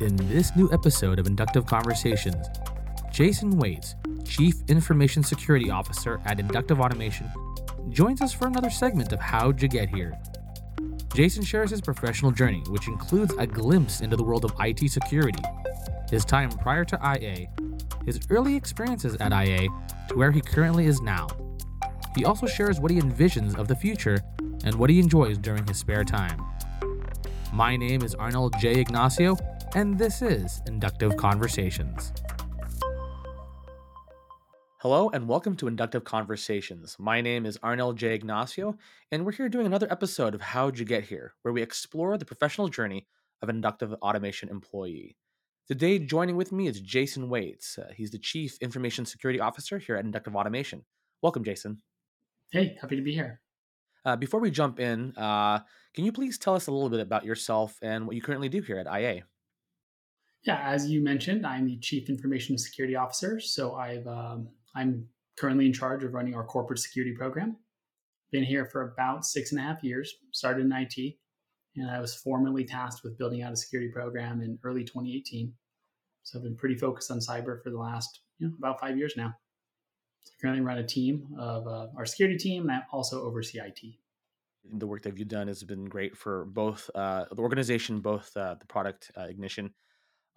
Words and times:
In 0.00 0.14
this 0.28 0.54
new 0.54 0.70
episode 0.72 1.18
of 1.18 1.26
Inductive 1.26 1.66
Conversations, 1.66 2.46
Jason 3.10 3.58
Waits, 3.58 3.96
Chief 4.24 4.54
Information 4.68 5.24
Security 5.24 5.70
Officer 5.70 6.20
at 6.24 6.38
Inductive 6.38 6.78
Automation, 6.80 7.28
joins 7.90 8.22
us 8.22 8.32
for 8.32 8.46
another 8.46 8.70
segment 8.70 9.12
of 9.12 9.18
How'd 9.18 9.60
You 9.60 9.66
Get 9.66 9.88
Here? 9.88 10.16
Jason 11.14 11.42
shares 11.42 11.70
his 11.70 11.80
professional 11.80 12.30
journey, 12.30 12.62
which 12.68 12.86
includes 12.86 13.34
a 13.40 13.46
glimpse 13.46 14.00
into 14.00 14.14
the 14.14 14.22
world 14.22 14.44
of 14.44 14.54
IT 14.60 14.88
security, 14.88 15.42
his 16.08 16.24
time 16.24 16.50
prior 16.50 16.84
to 16.84 17.18
IA, 17.20 17.48
his 18.06 18.20
early 18.30 18.54
experiences 18.54 19.16
at 19.18 19.32
IA, 19.32 19.66
to 20.10 20.14
where 20.14 20.30
he 20.30 20.40
currently 20.40 20.86
is 20.86 21.00
now. 21.00 21.26
He 22.16 22.24
also 22.24 22.46
shares 22.46 22.78
what 22.78 22.92
he 22.92 23.00
envisions 23.00 23.58
of 23.58 23.66
the 23.66 23.74
future 23.74 24.20
and 24.62 24.76
what 24.76 24.90
he 24.90 25.00
enjoys 25.00 25.38
during 25.38 25.66
his 25.66 25.78
spare 25.78 26.04
time. 26.04 26.40
My 27.52 27.76
name 27.76 28.02
is 28.02 28.14
Arnold 28.14 28.54
J. 28.60 28.80
Ignacio, 28.80 29.36
and 29.74 29.98
this 29.98 30.22
is 30.22 30.62
Inductive 30.66 31.16
Conversations. 31.16 32.12
Hello, 34.80 35.10
and 35.10 35.28
welcome 35.28 35.56
to 35.56 35.68
Inductive 35.68 36.04
Conversations. 36.04 36.96
My 36.98 37.20
name 37.20 37.44
is 37.44 37.58
Arnold 37.62 37.98
J. 37.98 38.14
Ignacio, 38.14 38.78
and 39.12 39.26
we're 39.26 39.32
here 39.32 39.48
doing 39.50 39.66
another 39.66 39.90
episode 39.90 40.34
of 40.34 40.40
How'd 40.40 40.78
You 40.78 40.86
Get 40.86 41.04
Here, 41.04 41.34
where 41.42 41.52
we 41.52 41.60
explore 41.60 42.16
the 42.16 42.24
professional 42.24 42.68
journey 42.68 43.08
of 43.42 43.50
an 43.50 43.56
inductive 43.56 43.92
automation 43.94 44.48
employee. 44.48 45.16
Today, 45.66 45.98
joining 45.98 46.36
with 46.36 46.50
me 46.50 46.66
is 46.66 46.80
Jason 46.80 47.28
Waits. 47.28 47.78
Uh, 47.78 47.90
he's 47.94 48.10
the 48.10 48.18
Chief 48.18 48.56
Information 48.62 49.04
Security 49.04 49.38
Officer 49.38 49.76
here 49.78 49.96
at 49.96 50.04
Inductive 50.04 50.34
Automation. 50.34 50.84
Welcome, 51.20 51.44
Jason. 51.44 51.82
Hey, 52.52 52.78
happy 52.80 52.96
to 52.96 53.02
be 53.02 53.12
here. 53.12 53.42
Uh, 54.02 54.16
before 54.16 54.40
we 54.40 54.50
jump 54.50 54.80
in, 54.80 55.12
uh, 55.18 55.58
can 55.92 56.06
you 56.06 56.12
please 56.12 56.38
tell 56.38 56.54
us 56.54 56.68
a 56.68 56.72
little 56.72 56.88
bit 56.88 57.00
about 57.00 57.26
yourself 57.26 57.78
and 57.82 58.06
what 58.06 58.16
you 58.16 58.22
currently 58.22 58.48
do 58.48 58.62
here 58.62 58.78
at 58.78 58.86
IA? 58.86 59.24
Yeah, 60.44 60.60
as 60.64 60.88
you 60.88 61.02
mentioned, 61.02 61.46
I'm 61.46 61.66
the 61.66 61.78
Chief 61.78 62.08
Information 62.08 62.56
Security 62.56 62.96
Officer. 62.96 63.40
So 63.40 63.74
I've 63.74 64.06
um, 64.06 64.48
I'm 64.74 65.06
currently 65.38 65.66
in 65.66 65.72
charge 65.72 66.04
of 66.04 66.14
running 66.14 66.34
our 66.34 66.44
corporate 66.44 66.78
security 66.78 67.14
program. 67.14 67.56
Been 68.30 68.44
here 68.44 68.66
for 68.66 68.92
about 68.92 69.24
six 69.24 69.52
and 69.52 69.60
a 69.60 69.64
half 69.64 69.82
years. 69.82 70.14
Started 70.32 70.66
in 70.66 70.72
IT, 70.72 71.14
and 71.76 71.90
I 71.90 72.00
was 72.00 72.14
formally 72.14 72.64
tasked 72.64 73.02
with 73.02 73.18
building 73.18 73.42
out 73.42 73.52
a 73.52 73.56
security 73.56 73.90
program 73.90 74.40
in 74.42 74.58
early 74.64 74.84
2018. 74.84 75.52
So 76.22 76.38
I've 76.38 76.44
been 76.44 76.56
pretty 76.56 76.76
focused 76.76 77.10
on 77.10 77.18
cyber 77.18 77.62
for 77.62 77.70
the 77.70 77.78
last 77.78 78.20
you 78.38 78.48
know, 78.48 78.54
about 78.58 78.80
five 78.80 78.98
years 78.98 79.14
now. 79.16 79.34
So 80.24 80.32
I 80.32 80.40
currently 80.40 80.64
run 80.64 80.78
a 80.78 80.86
team 80.86 81.26
of 81.38 81.66
uh, 81.66 81.86
our 81.96 82.04
security 82.04 82.36
team, 82.36 82.62
and 82.68 82.72
I 82.72 82.82
also 82.92 83.22
oversee 83.22 83.58
IT 83.60 83.80
the 84.74 84.86
work 84.86 85.02
that 85.02 85.16
you've 85.18 85.28
done 85.28 85.48
has 85.48 85.62
been 85.62 85.86
great 85.86 86.16
for 86.16 86.44
both 86.44 86.90
uh, 86.94 87.24
the 87.32 87.40
organization, 87.40 88.00
both 88.00 88.36
uh, 88.36 88.54
the 88.58 88.66
product 88.66 89.10
uh, 89.16 89.22
ignition. 89.22 89.72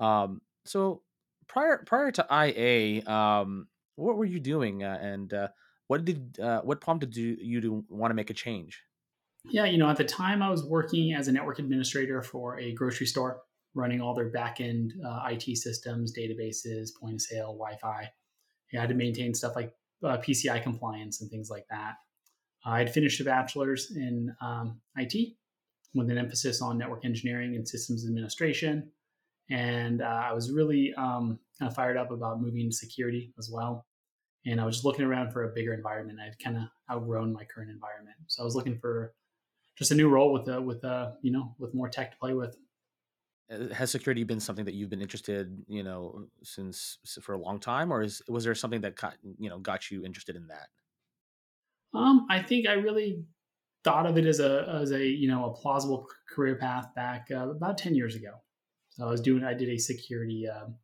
Um, 0.01 0.41
so 0.65 1.03
prior 1.47 1.83
prior 1.85 2.11
to 2.11 2.25
IA, 2.29 3.07
um, 3.07 3.67
what 3.95 4.17
were 4.17 4.25
you 4.25 4.39
doing, 4.39 4.83
uh, 4.83 4.97
and 5.01 5.33
uh, 5.33 5.47
what 5.87 6.03
did 6.03 6.39
uh, 6.39 6.61
what 6.61 6.81
prompted 6.81 7.15
you, 7.15 7.61
to 7.61 7.85
want 7.89 8.11
to 8.11 8.15
make 8.15 8.29
a 8.29 8.33
change? 8.33 8.81
Yeah, 9.45 9.65
you 9.65 9.77
know, 9.77 9.89
at 9.89 9.97
the 9.97 10.03
time 10.03 10.41
I 10.41 10.49
was 10.49 10.65
working 10.65 11.13
as 11.13 11.27
a 11.27 11.31
network 11.31 11.59
administrator 11.59 12.21
for 12.21 12.59
a 12.59 12.73
grocery 12.73 13.07
store, 13.07 13.41
running 13.73 14.01
all 14.01 14.13
their 14.13 14.29
back 14.29 14.59
end 14.59 14.93
IT 15.29 15.57
systems, 15.57 16.13
databases, 16.15 16.89
point 16.99 17.15
of 17.15 17.21
sale, 17.21 17.53
Wi-Fi. 17.53 18.09
I 18.73 18.79
had 18.79 18.89
to 18.89 18.95
maintain 18.95 19.33
stuff 19.33 19.55
like 19.55 19.73
PCI 20.03 20.61
compliance 20.61 21.21
and 21.21 21.29
things 21.29 21.49
like 21.49 21.65
that. 21.69 21.95
I 22.65 22.79
had 22.79 22.93
finished 22.93 23.19
a 23.19 23.23
bachelor's 23.23 23.91
in 23.95 24.33
um, 24.41 24.79
IT 24.95 25.33
with 25.95 26.09
an 26.09 26.17
emphasis 26.17 26.61
on 26.61 26.77
network 26.77 27.03
engineering 27.03 27.55
and 27.55 27.67
systems 27.67 28.05
administration. 28.05 28.91
And 29.51 30.01
uh, 30.01 30.05
I 30.05 30.33
was 30.33 30.51
really 30.51 30.93
um, 30.95 31.39
kind 31.59 31.69
of 31.69 31.75
fired 31.75 31.97
up 31.97 32.09
about 32.09 32.41
moving 32.41 32.61
into 32.61 32.75
security 32.75 33.33
as 33.37 33.49
well. 33.51 33.85
And 34.45 34.59
I 34.59 34.65
was 34.65 34.77
just 34.77 34.85
looking 34.85 35.05
around 35.05 35.31
for 35.31 35.43
a 35.43 35.53
bigger 35.53 35.73
environment. 35.73 36.19
I'd 36.19 36.39
kind 36.43 36.57
of 36.57 36.63
outgrown 36.91 37.33
my 37.33 37.43
current 37.43 37.69
environment, 37.69 38.15
so 38.27 38.41
I 38.41 38.45
was 38.45 38.55
looking 38.55 38.79
for 38.79 39.13
just 39.77 39.91
a 39.91 39.95
new 39.95 40.09
role 40.09 40.33
with 40.33 40.47
a 40.47 40.59
with 40.59 40.83
a 40.83 41.15
you 41.21 41.31
know 41.31 41.53
with 41.59 41.75
more 41.75 41.89
tech 41.89 42.11
to 42.11 42.17
play 42.17 42.33
with. 42.33 42.55
Uh, 43.51 43.73
has 43.73 43.91
security 43.91 44.23
been 44.23 44.39
something 44.39 44.65
that 44.65 44.73
you've 44.73 44.89
been 44.89 45.01
interested, 45.01 45.63
you 45.67 45.83
know, 45.83 46.25
since 46.43 46.97
for 47.21 47.33
a 47.33 47.37
long 47.37 47.59
time, 47.59 47.91
or 47.91 48.01
is 48.01 48.23
was 48.27 48.43
there 48.43 48.55
something 48.55 48.81
that 48.81 48.95
got 48.95 49.15
you 49.37 49.49
know 49.49 49.59
got 49.59 49.91
you 49.91 50.03
interested 50.03 50.35
in 50.35 50.47
that? 50.47 50.69
Um, 51.93 52.25
I 52.29 52.41
think 52.41 52.67
I 52.67 52.73
really 52.73 53.25
thought 53.83 54.05
of 54.05 54.17
it 54.17 54.25
as 54.25 54.39
a 54.39 54.79
as 54.81 54.91
a 54.91 55.05
you 55.05 55.27
know 55.27 55.45
a 55.45 55.53
plausible 55.53 56.07
career 56.29 56.55
path 56.55 56.87
back 56.95 57.27
uh, 57.31 57.49
about 57.49 57.77
ten 57.77 57.93
years 57.93 58.15
ago. 58.15 58.31
So 58.91 59.05
I 59.05 59.09
was 59.09 59.21
doing 59.21 59.43
I 59.43 59.53
did 59.53 59.69
a 59.69 59.77
security 59.77 60.47
um, 60.47 60.75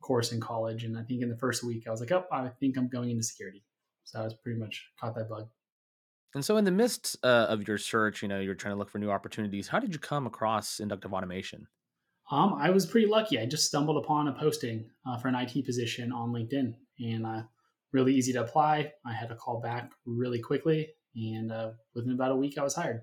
course 0.00 0.32
in 0.32 0.40
college, 0.40 0.84
and 0.84 0.98
I 0.98 1.02
think 1.02 1.22
in 1.22 1.28
the 1.28 1.36
first 1.36 1.62
week 1.62 1.84
I 1.86 1.90
was 1.90 2.00
like, 2.00 2.12
oh, 2.12 2.24
I 2.32 2.48
think 2.60 2.76
I'm 2.76 2.88
going 2.88 3.10
into 3.10 3.22
security. 3.22 3.62
So 4.04 4.20
I 4.20 4.24
was 4.24 4.34
pretty 4.34 4.58
much 4.58 4.84
caught 4.98 5.14
that 5.14 5.28
bug. 5.28 5.48
And 6.34 6.44
so, 6.44 6.56
in 6.56 6.64
the 6.64 6.70
midst 6.70 7.16
uh, 7.24 7.46
of 7.48 7.66
your 7.66 7.78
search, 7.78 8.22
you 8.22 8.28
know, 8.28 8.38
you're 8.40 8.54
trying 8.54 8.74
to 8.74 8.78
look 8.78 8.88
for 8.88 8.98
new 8.98 9.10
opportunities. 9.10 9.68
How 9.68 9.80
did 9.80 9.92
you 9.92 9.98
come 9.98 10.26
across 10.26 10.78
inductive 10.78 11.12
automation? 11.12 11.66
Um, 12.30 12.54
I 12.54 12.70
was 12.70 12.86
pretty 12.86 13.08
lucky. 13.08 13.40
I 13.40 13.46
just 13.46 13.66
stumbled 13.66 14.02
upon 14.02 14.28
a 14.28 14.32
posting 14.32 14.88
uh, 15.06 15.18
for 15.18 15.26
an 15.26 15.34
IT 15.34 15.66
position 15.66 16.12
on 16.12 16.32
LinkedIn, 16.32 16.74
and 17.00 17.26
uh, 17.26 17.42
really 17.92 18.14
easy 18.14 18.32
to 18.34 18.42
apply. 18.42 18.92
I 19.04 19.12
had 19.12 19.28
to 19.30 19.34
call 19.34 19.60
back 19.60 19.90
really 20.06 20.38
quickly, 20.38 20.90
and 21.16 21.50
uh, 21.50 21.70
within 21.94 22.12
about 22.12 22.30
a 22.30 22.36
week, 22.36 22.56
I 22.58 22.62
was 22.62 22.74
hired. 22.74 23.02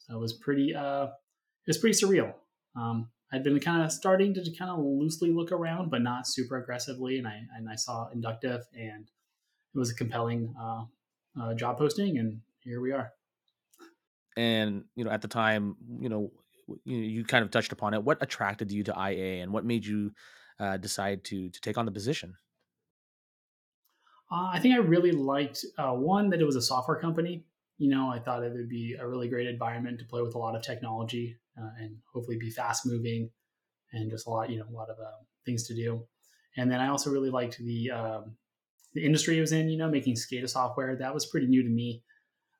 So 0.00 0.14
it 0.14 0.20
was 0.20 0.34
pretty, 0.34 0.74
uh, 0.74 1.04
it 1.04 1.68
was 1.68 1.78
pretty 1.78 1.98
surreal. 1.98 2.34
Um, 2.76 3.08
I'd 3.32 3.44
been 3.44 3.60
kind 3.60 3.82
of 3.82 3.92
starting 3.92 4.32
to 4.34 4.40
kind 4.58 4.70
of 4.70 4.78
loosely 4.78 5.32
look 5.32 5.52
around, 5.52 5.90
but 5.90 6.02
not 6.02 6.26
super 6.26 6.56
aggressively, 6.56 7.18
and 7.18 7.26
I 7.26 7.42
and 7.56 7.68
I 7.68 7.74
saw 7.74 8.08
inductive, 8.08 8.62
and 8.74 9.04
it 9.04 9.78
was 9.78 9.90
a 9.90 9.94
compelling 9.94 10.54
uh, 10.58 10.84
uh 11.40 11.54
job 11.54 11.78
posting, 11.78 12.18
and 12.18 12.40
here 12.60 12.80
we 12.80 12.92
are. 12.92 13.12
And 14.36 14.84
you 14.94 15.04
know, 15.04 15.10
at 15.10 15.20
the 15.20 15.28
time, 15.28 15.76
you 16.00 16.08
know, 16.08 16.32
you, 16.84 16.96
you 16.96 17.24
kind 17.24 17.44
of 17.44 17.50
touched 17.50 17.72
upon 17.72 17.92
it. 17.92 18.02
What 18.02 18.18
attracted 18.22 18.72
you 18.72 18.82
to 18.84 18.92
IA, 18.92 19.42
and 19.42 19.52
what 19.52 19.64
made 19.64 19.84
you 19.84 20.12
uh, 20.58 20.78
decide 20.78 21.24
to 21.24 21.50
to 21.50 21.60
take 21.60 21.76
on 21.76 21.84
the 21.84 21.92
position? 21.92 22.34
Uh, 24.30 24.50
I 24.52 24.60
think 24.60 24.74
I 24.74 24.78
really 24.78 25.12
liked 25.12 25.64
uh, 25.78 25.92
one 25.92 26.30
that 26.30 26.40
it 26.40 26.44
was 26.44 26.56
a 26.56 26.62
software 26.62 26.98
company. 26.98 27.44
You 27.78 27.88
know, 27.90 28.10
I 28.10 28.18
thought 28.18 28.42
it 28.42 28.52
would 28.52 28.68
be 28.68 28.96
a 28.98 29.06
really 29.06 29.28
great 29.28 29.46
environment 29.46 29.98
to 30.00 30.04
play 30.04 30.20
with 30.22 30.34
a 30.34 30.38
lot 30.38 30.56
of 30.56 30.62
technology 30.62 31.36
uh, 31.60 31.70
and 31.80 31.96
hopefully 32.12 32.38
be 32.38 32.50
fast 32.50 32.86
moving 32.86 33.30
and 33.92 34.10
just 34.10 34.26
a 34.26 34.30
lot, 34.30 34.50
you 34.50 34.58
know, 34.58 34.66
a 34.70 34.76
lot 34.76 34.90
of 34.90 34.98
uh, 34.98 35.22
things 35.44 35.66
to 35.66 35.74
do. 35.74 36.04
And 36.56 36.70
then 36.70 36.80
I 36.80 36.88
also 36.88 37.10
really 37.10 37.30
liked 37.30 37.58
the 37.58 37.90
um, 37.90 38.36
the 38.94 39.04
industry 39.04 39.38
it 39.38 39.40
was 39.40 39.52
in. 39.52 39.68
You 39.68 39.78
know, 39.78 39.88
making 39.88 40.14
SCADA 40.14 40.48
software 40.48 40.96
that 40.96 41.14
was 41.14 41.26
pretty 41.26 41.46
new 41.46 41.62
to 41.62 41.68
me. 41.68 42.02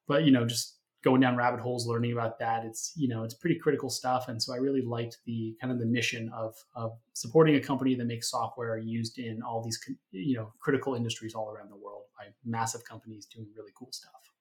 But 0.06 0.25
you 0.25 0.31
know, 0.31 0.47
just 0.47 0.78
going 1.04 1.20
down 1.20 1.37
rabbit 1.37 1.60
holes 1.60 1.87
learning 1.87 2.12
about 2.12 2.38
that 2.38 2.64
it's 2.64 2.92
you 2.97 3.08
know 3.08 3.22
it's 3.22 3.34
pretty 3.34 3.56
critical 3.56 3.88
stuff 3.88 4.28
and 4.28 4.42
so 4.42 4.53
i 4.53 4.56
really 4.56 4.82
liked 4.82 5.19
the 5.26 5.54
kind 5.60 5.72
of 5.72 5.78
the 5.78 5.87
mission 5.87 6.31
of 6.34 6.54
of 6.75 6.92
supporting 7.12 7.54
a 7.54 7.60
company 7.60 7.94
that 7.94 8.04
makes 8.04 8.31
software 8.31 8.78
used 8.78 9.19
in 9.19 9.41
all 9.42 9.62
these 9.62 9.78
you 10.10 10.37
know 10.37 10.53
critical 10.60 10.94
industries 10.94 11.34
all 11.34 11.50
around 11.50 11.70
the 11.70 11.76
world 11.76 12.04
by 12.19 12.26
massive 12.44 12.84
companies 12.84 13.26
doing 13.26 13.47
really 13.56 13.72
cool 13.78 13.88
stuff 13.92 14.32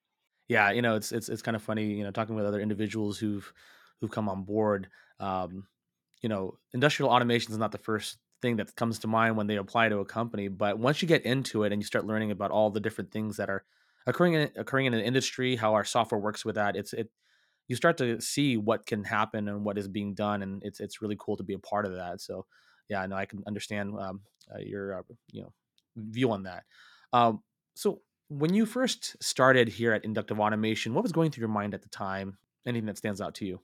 yeah 0.48 0.72
you 0.72 0.82
know 0.82 0.96
it's 0.96 1.12
it's 1.12 1.30
it's 1.30 1.42
kind 1.42 1.56
of 1.56 1.62
funny 1.62 1.94
you 1.94 2.04
know 2.04 2.12
talking 2.12 2.36
with 2.36 2.46
other 2.46 2.60
individuals 2.60 3.20
who've 3.20 3.54
who've 4.00 4.12
come 4.12 4.30
on 4.30 4.44
board 4.44 4.88
um 5.20 5.66
you 6.22 6.30
know 6.30 6.58
industrial 6.74 7.12
automation 7.12 7.52
is 7.52 7.58
not 7.58 7.72
the 7.72 7.78
first 7.78 8.18
thing 8.42 8.58
that 8.58 8.76
comes 8.76 9.00
to 9.00 9.08
mind 9.08 9.36
when 9.36 9.48
they 9.48 9.56
apply 9.56 9.90
to 9.90 9.98
a 10.00 10.06
company 10.06 10.48
but 10.48 10.78
once 10.78 11.02
you 11.02 11.08
get 11.08 11.26
into 11.26 11.64
it 11.64 11.72
and 11.72 11.82
you 11.82 11.86
start 11.86 12.06
learning 12.06 12.32
about 12.32 12.52
all 12.52 12.70
the 12.70 12.80
different 12.80 13.12
things 13.12 13.38
that 13.38 13.50
are 13.50 13.64
occurring 14.08 14.34
in, 14.34 14.50
occurring 14.56 14.88
in 14.88 14.94
an 14.96 15.02
industry, 15.02 15.56
how 15.56 15.74
our 15.74 15.84
software 15.84 16.20
works 16.20 16.44
with 16.44 16.56
that. 16.56 16.76
It's 16.76 16.94
it 16.94 17.12
you 17.68 17.76
start 17.76 17.98
to 17.98 18.20
see 18.22 18.56
what 18.56 18.86
can 18.86 19.04
happen 19.04 19.50
and 19.50 19.64
what 19.64 19.78
is 19.78 19.88
being 19.88 20.16
done, 20.16 20.42
and 20.42 20.64
it's 20.64 20.80
it's 20.80 21.02
really 21.02 21.18
cool 21.20 21.38
to 21.38 21.44
be 21.44 21.54
a 21.54 21.60
part 21.60 21.86
of 21.86 21.94
that. 21.94 22.22
So 22.22 22.46
yeah, 22.90 23.06
no, 23.06 23.16
I 23.16 23.26
can 23.26 23.44
understand 23.46 23.94
um, 24.00 24.22
uh, 24.54 24.60
your 24.60 25.00
uh, 25.00 25.04
you 25.32 25.44
know 25.44 25.54
view 25.96 26.32
on 26.32 26.44
that. 26.44 26.64
Um, 27.14 27.44
so 27.76 28.02
when 28.30 28.54
you 28.54 28.66
first 28.66 29.22
started 29.22 29.68
here 29.68 29.94
at 29.94 30.06
Inductive 30.06 30.40
Automation, 30.40 30.94
what 30.94 31.04
was 31.04 31.12
going 31.12 31.30
through 31.30 31.42
your 31.42 31.50
mind 31.50 31.74
at 31.74 31.84
the 31.84 31.90
time? 31.90 32.38
Anything 32.66 32.88
that 32.88 32.98
stands 32.98 33.22
out 33.22 33.36
to 33.36 33.46
you? 33.46 33.62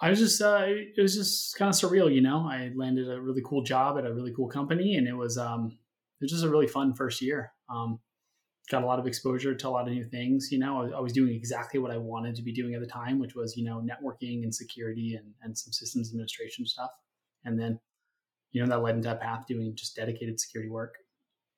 I 0.00 0.10
was 0.10 0.18
just, 0.20 0.40
uh, 0.40 0.64
it 0.66 1.00
was 1.00 1.16
just 1.16 1.56
kind 1.56 1.68
of 1.68 1.74
surreal, 1.74 2.12
you 2.12 2.20
know. 2.20 2.46
I 2.48 2.70
landed 2.76 3.10
a 3.10 3.20
really 3.20 3.42
cool 3.44 3.62
job 3.62 3.98
at 3.98 4.06
a 4.06 4.12
really 4.12 4.32
cool 4.34 4.48
company, 4.48 4.96
and 4.96 5.08
it 5.08 5.14
was, 5.14 5.36
um, 5.36 5.76
it 6.20 6.24
was 6.24 6.30
just 6.30 6.44
a 6.44 6.48
really 6.48 6.68
fun 6.68 6.94
first 6.94 7.20
year. 7.20 7.52
Um, 7.68 7.98
got 8.70 8.82
a 8.82 8.86
lot 8.86 8.98
of 8.98 9.06
exposure 9.06 9.54
to 9.54 9.68
a 9.68 9.70
lot 9.70 9.88
of 9.88 9.94
new 9.94 10.04
things. 10.04 10.48
You 10.52 10.58
know, 10.58 10.92
I 10.94 11.00
was 11.00 11.12
doing 11.12 11.34
exactly 11.34 11.80
what 11.80 11.90
I 11.90 11.96
wanted 11.96 12.36
to 12.36 12.42
be 12.42 12.52
doing 12.52 12.74
at 12.74 12.80
the 12.80 12.86
time, 12.86 13.18
which 13.18 13.34
was, 13.34 13.56
you 13.56 13.64
know, 13.64 13.82
networking 13.82 14.42
and 14.42 14.54
security 14.54 15.14
and, 15.18 15.32
and 15.42 15.56
some 15.56 15.72
systems 15.72 16.10
administration 16.10 16.66
stuff. 16.66 16.90
And 17.44 17.58
then, 17.58 17.80
you 18.52 18.62
know, 18.62 18.68
that 18.68 18.82
led 18.82 18.96
into 18.96 19.10
a 19.10 19.16
path 19.16 19.46
doing 19.46 19.74
just 19.74 19.96
dedicated 19.96 20.38
security 20.38 20.70
work. 20.70 20.94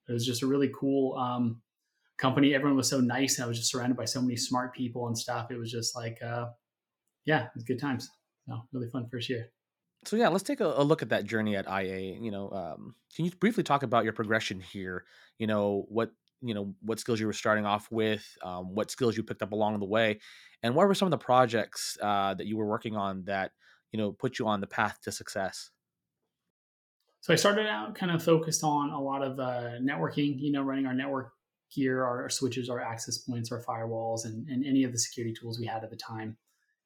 It 0.09 0.13
was 0.13 0.25
just 0.25 0.43
a 0.43 0.47
really 0.47 0.71
cool 0.79 1.17
um, 1.19 1.63
company. 2.19 2.55
Everyone 2.55 2.77
was 2.77 2.89
so 2.89 3.01
nice. 3.01 3.37
And 3.37 3.45
I 3.45 3.49
was 3.49 3.59
just 3.59 3.71
surrounded 3.71 3.97
by 3.97 4.05
so 4.05 4.21
many 4.23 4.37
smart 4.37 4.75
people 4.75 5.07
and 5.09 5.19
stuff. 5.19 5.51
It 5.51 5.59
was 5.59 5.71
just 5.71 5.97
like, 5.97 6.19
uh, 6.23 6.47
yeah, 7.25 7.45
it 7.45 7.51
was 7.55 7.65
good 7.65 7.81
times. 7.81 8.09
So 8.51 8.67
really 8.73 8.89
fun 8.89 9.07
first 9.11 9.29
year. 9.29 9.51
So 10.05 10.17
yeah, 10.17 10.29
let's 10.29 10.43
take 10.45 10.61
a, 10.61 10.75
a 10.77 10.83
look 10.83 11.03
at 11.03 11.11
that 11.11 11.25
journey 11.25 11.57
at 11.57 11.67
IA. 11.67 12.19
You 12.21 12.31
know, 12.31 12.51
um, 12.51 12.95
can 13.15 13.27
you 13.27 13.31
briefly 13.33 13.63
talk 13.63 13.83
about 13.83 14.05
your 14.05 14.13
progression 14.13 14.61
here? 14.61 15.05
You 15.39 15.47
know, 15.47 15.85
what 15.89 16.11
you 16.43 16.55
know, 16.55 16.75
what 16.81 16.99
skills 16.99 17.21
you 17.21 17.27
were 17.27 17.35
starting 17.35 17.67
off 17.67 17.87
with, 17.91 18.27
um, 18.43 18.75
what 18.75 18.91
skills 18.91 19.15
you 19.15 19.23
picked 19.23 19.43
up 19.43 19.53
along 19.53 19.79
the 19.79 19.85
way, 19.85 20.21
and 20.63 20.75
what 20.75 20.89
were 20.89 20.95
some 20.95 21.07
of 21.07 21.11
the 21.11 21.19
projects 21.19 21.99
uh, 22.01 22.33
that 22.35 22.47
you 22.47 22.57
were 22.57 22.67
working 22.67 22.97
on 22.97 23.25
that 23.25 23.53
you 23.93 23.99
know 23.99 24.13
put 24.13 24.39
you 24.39 24.49
on 24.49 24.61
the 24.61 24.67
path 24.67 24.99
to 25.03 25.13
success? 25.13 25.71
So 27.21 27.35
I 27.35 27.37
started 27.37 27.67
out 27.67 27.95
kind 27.95 28.11
of 28.11 28.25
focused 28.25 28.65
on 28.65 28.91
a 28.91 29.01
lot 29.01 29.23
of 29.23 29.39
uh, 29.39 29.79
networking, 29.83 30.37
you 30.39 30.51
know, 30.51 30.63
running 30.63 30.87
our 30.87 30.95
network 30.95 31.33
gear, 31.75 32.03
our, 32.03 32.23
our, 32.23 32.31
switches, 32.31 32.71
our 32.71 32.81
access 32.81 33.19
points, 33.19 33.53
our 33.53 33.63
firewalls, 33.63 34.25
and, 34.25 34.49
and 34.49 34.65
any 34.65 34.85
of 34.85 34.93
the 34.93 34.99
security 34.99 35.35
tools 35.39 35.61
we 35.61 35.67
had 35.67 35.85
at 35.85 35.91
the 35.91 35.97
time. 35.97 36.39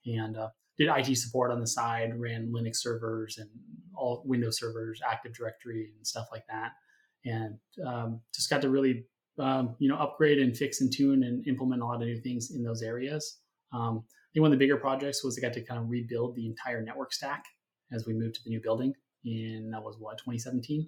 And 0.04 0.36
uh, 0.36 0.48
did 0.78 0.88
IT 0.88 1.16
support 1.16 1.50
on 1.50 1.60
the 1.60 1.66
side, 1.66 2.18
ran 2.18 2.52
Linux 2.52 2.76
servers 2.76 3.38
and 3.38 3.48
all 3.94 4.22
Windows 4.24 4.58
servers, 4.58 5.00
Active 5.08 5.34
Directory, 5.34 5.92
and 5.96 6.06
stuff 6.06 6.26
like 6.32 6.44
that. 6.48 6.72
And 7.24 7.58
um, 7.86 8.20
just 8.34 8.50
got 8.50 8.60
to 8.62 8.68
really, 8.68 9.06
um, 9.38 9.76
you 9.78 9.88
know, 9.88 9.96
upgrade 9.96 10.38
and 10.38 10.56
fix 10.56 10.80
and 10.80 10.92
tune 10.92 11.22
and 11.22 11.46
implement 11.46 11.82
a 11.82 11.86
lot 11.86 12.02
of 12.02 12.08
new 12.08 12.20
things 12.20 12.50
in 12.50 12.62
those 12.62 12.82
areas. 12.82 13.38
Um, 13.72 14.04
I 14.04 14.28
think 14.34 14.42
one 14.42 14.52
of 14.52 14.58
the 14.58 14.64
bigger 14.64 14.76
projects 14.76 15.24
was 15.24 15.38
I 15.38 15.40
got 15.40 15.54
to 15.54 15.62
kind 15.62 15.80
of 15.80 15.88
rebuild 15.88 16.34
the 16.34 16.46
entire 16.46 16.82
network 16.82 17.12
stack 17.12 17.44
as 17.92 18.06
we 18.06 18.14
moved 18.14 18.34
to 18.36 18.40
the 18.44 18.50
new 18.50 18.60
building 18.60 18.94
and 19.24 19.72
that 19.72 19.82
was 19.82 19.96
what 19.98 20.18
2017. 20.18 20.86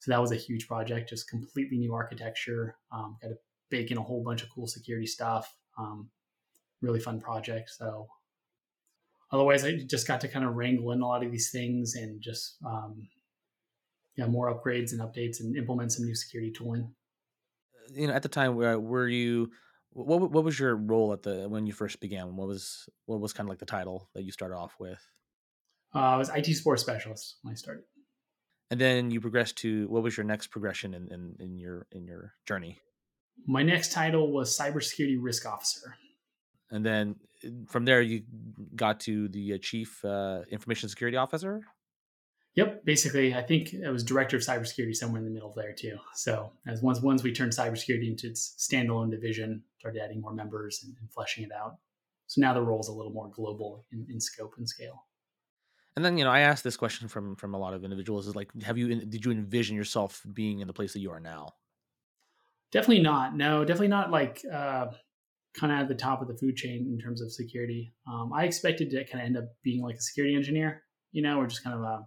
So 0.00 0.10
that 0.10 0.20
was 0.20 0.32
a 0.32 0.36
huge 0.36 0.68
project, 0.68 1.08
just 1.08 1.28
completely 1.28 1.76
new 1.78 1.92
architecture. 1.92 2.76
Um, 2.92 3.16
got 3.20 3.28
to 3.28 3.34
bake 3.70 3.90
in 3.90 3.98
a 3.98 4.02
whole 4.02 4.22
bunch 4.22 4.42
of 4.42 4.48
cool 4.50 4.66
security 4.66 5.06
stuff. 5.06 5.52
Um, 5.76 6.08
really 6.80 7.00
fun 7.00 7.20
project. 7.20 7.70
So 7.70 8.06
otherwise, 9.32 9.64
I 9.64 9.76
just 9.76 10.06
got 10.06 10.20
to 10.22 10.28
kind 10.28 10.44
of 10.44 10.54
wrangle 10.54 10.92
in 10.92 11.00
a 11.00 11.06
lot 11.06 11.24
of 11.24 11.30
these 11.30 11.50
things 11.50 11.94
and 11.94 12.20
just 12.20 12.56
um, 12.64 13.08
yeah, 14.16 14.26
more 14.26 14.52
upgrades 14.52 14.92
and 14.92 15.00
updates 15.00 15.40
and 15.40 15.56
implement 15.56 15.92
some 15.92 16.04
new 16.04 16.14
security 16.14 16.50
tooling. 16.50 16.92
You 17.94 18.08
know, 18.08 18.12
at 18.12 18.22
the 18.22 18.28
time, 18.28 18.56
were, 18.56 18.78
were 18.78 19.08
you 19.08 19.50
what 19.92 20.30
what 20.30 20.44
was 20.44 20.58
your 20.58 20.76
role 20.76 21.12
at 21.12 21.22
the 21.22 21.48
when 21.48 21.66
you 21.66 21.72
first 21.72 22.00
began? 22.00 22.36
What 22.36 22.48
was 22.48 22.88
what 23.06 23.20
was 23.20 23.32
kind 23.32 23.46
of 23.46 23.50
like 23.50 23.58
the 23.58 23.66
title 23.66 24.08
that 24.14 24.24
you 24.24 24.32
started 24.32 24.56
off 24.56 24.74
with? 24.78 25.00
Uh, 25.94 26.00
I 26.00 26.16
was 26.16 26.30
IT 26.34 26.46
support 26.54 26.80
specialist 26.80 27.36
when 27.42 27.52
I 27.52 27.54
started. 27.54 27.84
And 28.70 28.78
then 28.78 29.10
you 29.10 29.20
progressed 29.20 29.56
to 29.58 29.88
what 29.88 30.02
was 30.02 30.16
your 30.16 30.24
next 30.24 30.48
progression 30.48 30.92
in, 30.92 31.08
in, 31.10 31.36
in 31.40 31.58
your 31.58 31.86
in 31.90 32.06
your 32.06 32.34
journey? 32.46 32.78
My 33.46 33.62
next 33.62 33.92
title 33.92 34.30
was 34.32 34.56
cybersecurity 34.56 35.16
risk 35.18 35.46
officer. 35.46 35.96
And 36.70 36.84
then 36.84 37.16
uh, 37.44 37.48
from 37.66 37.84
there, 37.84 38.02
you 38.02 38.22
got 38.76 39.00
to 39.00 39.28
the 39.28 39.54
uh, 39.54 39.58
chief 39.60 40.04
uh, 40.04 40.42
information 40.50 40.88
security 40.88 41.16
officer. 41.16 41.62
Yep, 42.54 42.84
basically, 42.84 43.34
I 43.34 43.42
think 43.42 43.72
it 43.72 43.88
was 43.88 44.02
director 44.02 44.36
of 44.36 44.42
cybersecurity 44.42 44.94
somewhere 44.94 45.20
in 45.20 45.24
the 45.24 45.30
middle 45.30 45.52
there 45.54 45.72
too. 45.72 45.96
So 46.14 46.50
as 46.66 46.82
once 46.82 47.00
once 47.00 47.22
we 47.22 47.32
turned 47.32 47.52
cybersecurity 47.52 48.08
into 48.08 48.26
its 48.26 48.56
standalone 48.58 49.10
division, 49.10 49.62
started 49.78 50.00
adding 50.02 50.20
more 50.20 50.32
members 50.32 50.82
and, 50.82 50.96
and 51.00 51.08
fleshing 51.12 51.44
it 51.44 51.52
out. 51.52 51.76
So 52.26 52.40
now 52.40 52.54
the 52.54 52.62
role 52.62 52.80
is 52.80 52.88
a 52.88 52.92
little 52.92 53.12
more 53.12 53.30
global 53.30 53.84
in, 53.92 54.06
in 54.10 54.20
scope 54.20 54.54
and 54.58 54.68
scale. 54.68 55.04
And 55.94 56.04
then 56.04 56.18
you 56.18 56.24
know, 56.24 56.30
I 56.30 56.40
asked 56.40 56.64
this 56.64 56.76
question 56.76 57.06
from 57.06 57.36
from 57.36 57.54
a 57.54 57.58
lot 57.58 57.74
of 57.74 57.84
individuals: 57.84 58.26
is 58.26 58.34
like, 58.34 58.50
have 58.62 58.76
you 58.76 59.04
did 59.06 59.24
you 59.24 59.30
envision 59.30 59.76
yourself 59.76 60.24
being 60.32 60.60
in 60.60 60.66
the 60.66 60.72
place 60.72 60.92
that 60.94 61.00
you 61.00 61.12
are 61.12 61.20
now? 61.20 61.54
Definitely 62.72 63.02
not. 63.02 63.36
No, 63.36 63.64
definitely 63.64 63.88
not. 63.88 64.10
Like 64.10 64.42
uh, 64.52 64.88
kind 65.54 65.72
of 65.72 65.80
at 65.80 65.88
the 65.88 65.94
top 65.94 66.22
of 66.22 66.28
the 66.28 66.36
food 66.36 66.56
chain 66.56 66.88
in 66.92 66.98
terms 66.98 67.20
of 67.20 67.32
security. 67.32 67.94
Um, 68.10 68.32
I 68.34 68.44
expected 68.44 68.90
to 68.90 69.04
kind 69.04 69.22
of 69.22 69.26
end 69.26 69.36
up 69.36 69.44
being 69.62 69.82
like 69.82 69.96
a 69.96 70.00
security 70.00 70.36
engineer, 70.36 70.82
you 71.12 71.22
know, 71.22 71.38
or 71.38 71.46
just 71.46 71.64
kind 71.64 71.76
of 71.76 71.82
a, 71.82 72.06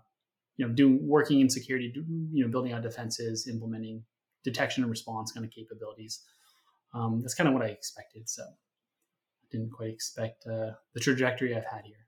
you 0.57 0.67
know, 0.67 0.73
doing 0.73 0.99
working 1.01 1.39
in 1.39 1.49
security, 1.49 1.91
you 2.31 2.45
know, 2.45 2.51
building 2.51 2.73
out 2.73 2.83
defenses, 2.83 3.47
implementing 3.47 4.03
detection 4.43 4.83
and 4.83 4.89
response 4.89 5.31
kind 5.31 5.45
of 5.45 5.51
capabilities. 5.51 6.23
Um, 6.93 7.21
that's 7.21 7.33
kind 7.33 7.47
of 7.47 7.53
what 7.53 7.63
I 7.63 7.67
expected. 7.67 8.29
So 8.29 8.43
I 8.43 9.45
didn't 9.51 9.71
quite 9.71 9.89
expect 9.89 10.45
uh, 10.45 10.71
the 10.93 10.99
trajectory 10.99 11.55
I've 11.55 11.65
had 11.65 11.85
here. 11.85 12.07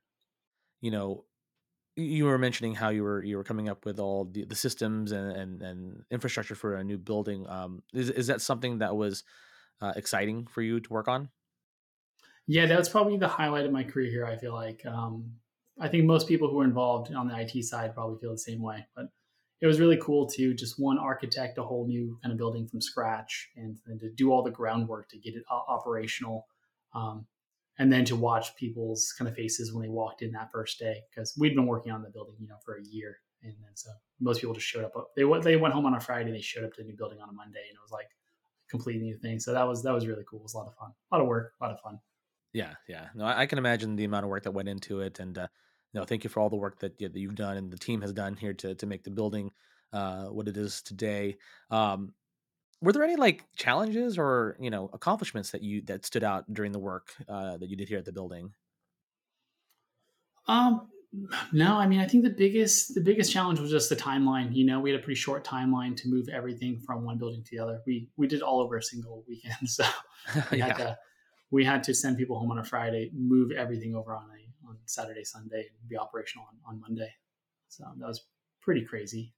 You 0.82 0.92
know, 0.92 1.26
you 1.96 2.26
were 2.26 2.38
mentioning 2.38 2.76
how 2.76 2.90
you 2.90 3.04
were 3.04 3.24
you 3.24 3.38
were 3.38 3.44
coming 3.44 3.70
up 3.70 3.86
with 3.86 4.00
all 4.00 4.26
the, 4.26 4.46
the 4.46 4.56
systems 4.56 5.12
and, 5.12 5.32
and, 5.32 5.62
and 5.62 6.04
infrastructure 6.12 6.56
for 6.56 6.76
a 6.76 6.84
new 6.84 6.98
building. 6.98 7.48
Um, 7.48 7.84
is 7.94 8.10
is 8.10 8.28
that 8.28 8.42
something 8.42 8.80
that 8.80 8.96
was 8.96 9.24
uh, 9.82 9.94
exciting 9.96 10.48
for 10.48 10.62
you 10.62 10.80
to 10.80 10.94
work 10.94 11.08
on? 11.08 11.30
Yeah, 12.48 12.66
that 12.66 12.78
was 12.78 12.90
probably 12.90 13.18
the 13.18 13.28
highlight 13.28 13.66
of 13.66 13.72
my 13.72 13.84
career 13.84 14.10
here. 14.10 14.26
I 14.26 14.36
feel 14.36 14.54
like 14.54 14.86
um, 14.86 15.32
I 15.80 15.88
think 15.88 16.06
most 16.06 16.28
people 16.28 16.50
who 16.50 16.60
are 16.60 16.66
involved 16.66 17.14
on 17.14 17.28
the 17.28 17.40
IT 17.40 17.64
side 17.64 17.94
probably 17.94 18.20
feel 18.20 18.32
the 18.32 18.38
same 18.38 18.62
way. 18.62 18.86
But 18.96 19.06
it 19.62 19.68
was 19.68 19.80
really 19.80 19.98
cool 20.02 20.28
to 20.32 20.54
just 20.54 20.78
one 20.78 21.00
architect 21.00 21.58
a 21.58 21.64
whole 21.64 21.88
new 21.88 22.18
kind 22.22 22.34
of 22.34 22.38
building 22.38 22.68
from 22.68 22.82
scratch 22.82 23.50
and, 23.56 23.78
and 23.88 24.00
to 24.02 24.10
do 24.12 24.32
all 24.32 24.44
the 24.44 24.52
groundwork 24.52 25.10
to 25.10 25.18
get 25.18 25.36
it 25.36 25.44
operational. 25.50 26.48
Um, 26.94 27.26
and 27.80 27.92
then 27.92 28.06
to 28.06 28.16
watch 28.16 28.56
people's 28.56 29.14
kind 29.18 29.28
of 29.28 29.36
faces 29.36 29.74
when 29.74 29.84
they 29.84 29.90
walked 29.90 30.22
in 30.22 30.32
that 30.32 30.52
first 30.52 30.80
day 30.80 31.02
because 31.10 31.34
we'd 31.38 31.56
been 31.56 31.66
working 31.66 31.92
on 31.92 32.02
the 32.02 32.10
building 32.10 32.36
you 32.40 32.48
know 32.48 32.58
for 32.64 32.78
a 32.78 32.84
year 32.84 33.18
and 33.42 33.54
then 33.62 33.72
so 33.76 33.90
most 34.20 34.42
people 34.42 34.54
just 34.54 34.68
showed 34.68 34.84
up 34.84 34.94
they 35.16 35.24
went 35.24 35.44
they 35.44 35.56
went 35.56 35.74
home 35.74 35.86
on 35.86 35.94
a 35.94 36.00
friday 36.00 36.32
they 36.32 36.42
showed 36.42 36.64
up 36.64 36.74
to 36.74 36.82
the 36.82 36.88
new 36.88 36.96
building 36.96 37.20
on 37.20 37.30
a 37.30 37.34
monday 37.34 37.64
and 37.68 37.76
it 37.76 37.82
was 37.82 37.92
like 37.92 38.10
a 38.74 38.78
completely 38.78 39.02
new 39.02 39.18
thing. 39.18 39.40
So 39.40 39.54
that 39.54 39.68
was 39.68 39.84
that 39.84 39.94
was 39.94 40.08
really 40.08 40.24
cool. 40.30 40.40
It 40.40 40.44
was 40.44 40.54
a 40.54 40.58
lot 40.58 40.68
of 40.68 40.76
fun. 40.76 40.92
A 41.12 41.16
lot 41.16 41.22
of 41.22 41.28
work 41.28 41.54
a 41.60 41.64
lot 41.64 41.74
of 41.74 41.80
fun. 41.82 42.00
Yeah 42.54 42.74
yeah. 42.88 43.08
No 43.16 43.26
i, 43.26 43.46
can 43.46 43.58
imagine 43.58 43.96
the 43.96 44.06
amount 44.06 44.26
of 44.26 44.30
work 44.30 44.44
that 44.44 44.52
went 44.52 44.70
into 44.70 45.02
it. 45.02 45.20
And 45.20 45.38
uh 45.38 45.48
you 45.94 46.00
know 46.00 46.06
thank 46.06 46.24
you 46.24 46.30
for 46.30 46.40
all 46.40 46.50
the 46.50 46.56
work 46.56 46.80
that, 46.80 46.98
that 47.00 47.16
you've 47.16 47.36
done 47.36 47.58
and 47.58 47.72
the 47.72 47.78
team 47.78 48.02
has 48.02 48.14
done 48.14 48.36
here 48.36 48.54
to 48.54 48.76
to 48.76 48.86
make 48.86 49.04
the 49.04 49.12
building 49.12 49.52
uh 49.92 50.26
what 50.26 50.48
it 50.48 50.58
is 50.58 50.82
today. 50.82 51.38
Um 51.70 52.14
were 52.82 52.92
there 52.92 53.04
any 53.04 53.16
like 53.16 53.46
challenges 53.56 54.18
or 54.18 54.58
you 54.60 54.70
know 54.70 54.90
accomplishments 54.92 55.52
that 55.52 55.62
you 55.64 55.82
that 55.84 56.06
stood 56.06 56.24
out 56.24 56.52
during 56.54 56.74
the 56.74 56.80
work 56.80 57.14
uh, 57.30 57.56
that 57.58 57.70
you 57.70 57.78
did 57.78 57.88
here 57.88 57.98
at 57.98 58.06
the 58.06 58.12
building? 58.12 58.54
Um, 60.48 60.90
no, 61.52 61.78
I 61.78 61.88
mean 61.88 62.00
I 62.00 62.08
think 62.08 62.24
the 62.24 62.30
biggest 62.30 62.96
the 62.96 63.02
biggest 63.02 63.32
challenge 63.32 63.60
was 63.60 63.70
just 63.70 63.90
the 63.90 63.96
timeline. 63.96 64.56
You 64.56 64.66
know, 64.66 64.80
we 64.80 64.92
had 64.92 65.00
a 65.00 65.04
pretty 65.04 65.20
short 65.20 65.46
timeline 65.46 65.96
to 65.98 66.08
move 66.08 66.28
everything 66.30 66.80
from 66.80 67.04
one 67.04 67.18
building 67.18 67.44
to 67.44 67.56
the 67.56 67.64
other. 67.64 67.82
We 67.86 68.10
we 68.18 68.28
did 68.28 68.42
all 68.42 68.62
over 68.62 68.78
a 68.78 68.84
single 68.84 69.24
weekend, 69.28 69.56
so 69.70 69.84
we 70.52 70.60
had 70.60 70.78
to 70.78 70.98
we 71.52 71.64
had 71.64 71.84
to 71.84 71.94
send 71.94 72.18
people 72.18 72.40
home 72.40 72.52
on 72.52 72.58
a 72.58 72.64
Friday, 72.64 73.12
move 73.14 73.52
everything 73.52 73.96
over 73.96 74.16
on 74.16 74.24
a 74.24 74.68
on 74.68 74.78
Saturday, 74.86 75.24
Sunday, 75.24 75.70
and 75.80 75.90
be 75.90 75.98
operational 75.98 76.48
on, 76.48 76.74
on 76.74 76.82
Monday. 76.82 77.12
So 77.68 77.86
that 77.98 78.08
was 78.08 78.26
pretty 78.62 78.86
crazy. 78.86 79.34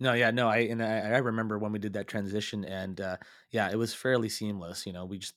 No, 0.00 0.14
yeah, 0.14 0.30
no, 0.30 0.48
I 0.48 0.58
and 0.58 0.82
I, 0.82 0.98
I 1.00 1.18
remember 1.18 1.58
when 1.58 1.72
we 1.72 1.78
did 1.78 1.92
that 1.92 2.08
transition, 2.08 2.64
and 2.64 3.00
uh, 3.00 3.16
yeah, 3.50 3.70
it 3.70 3.76
was 3.76 3.94
fairly 3.94 4.28
seamless. 4.28 4.86
You 4.86 4.92
know, 4.92 5.04
we 5.04 5.18
just 5.18 5.34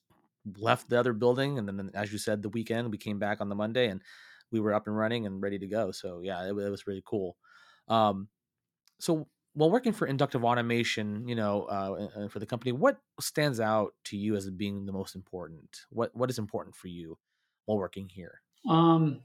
left 0.57 0.89
the 0.89 0.99
other 0.99 1.13
building, 1.13 1.59
and 1.59 1.67
then, 1.67 1.91
as 1.93 2.11
you 2.11 2.17
said, 2.17 2.41
the 2.41 2.49
weekend 2.49 2.89
we 2.89 2.97
came 2.97 3.19
back 3.19 3.41
on 3.41 3.49
the 3.49 3.55
Monday, 3.55 3.89
and 3.89 4.01
we 4.53 4.61
were 4.61 4.73
up 4.73 4.87
and 4.87 4.97
running 4.97 5.25
and 5.25 5.41
ready 5.41 5.59
to 5.59 5.67
go. 5.67 5.91
So 5.91 6.21
yeah, 6.23 6.43
it, 6.43 6.49
it 6.49 6.69
was 6.69 6.87
really 6.87 7.03
cool. 7.05 7.35
Um, 7.89 8.29
so 8.99 9.27
while 9.53 9.69
working 9.69 9.91
for 9.91 10.07
inductive 10.07 10.45
automation, 10.45 11.27
you 11.27 11.35
know, 11.35 11.63
uh, 11.63 12.29
for 12.29 12.39
the 12.39 12.45
company, 12.45 12.71
what 12.71 12.97
stands 13.19 13.59
out 13.59 13.93
to 14.05 14.17
you 14.17 14.35
as 14.35 14.49
being 14.49 14.85
the 14.85 14.93
most 14.93 15.15
important? 15.15 15.81
What 15.89 16.15
what 16.15 16.29
is 16.29 16.39
important 16.39 16.75
for 16.75 16.87
you 16.87 17.17
while 17.65 17.77
working 17.77 18.07
here? 18.07 18.41
Um, 18.69 19.21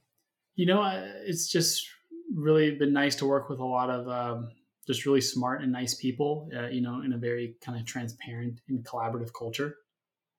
you 0.57 0.67
know, 0.67 0.83
it's 1.25 1.49
just 1.49 1.87
really 2.35 2.73
been 2.73 2.93
nice 2.93 3.17
to 3.17 3.27
work 3.27 3.49
with 3.49 3.61
a 3.61 3.65
lot 3.65 3.91
of 3.91 4.09
um, 4.09 4.51
just 4.87 5.07
really 5.07 5.21
smart 5.21 5.63
and 5.63 5.71
nice 5.71 5.95
people, 5.95 6.49
uh, 6.57 6.67
you 6.67 6.81
know, 6.81 7.03
in 7.03 7.13
a 7.13 7.19
very 7.19 7.55
kind 7.65 7.79
of 7.79 7.87
transparent 7.87 8.61
and 8.69 8.85
collaborative 8.85 9.33
culture, 9.39 9.77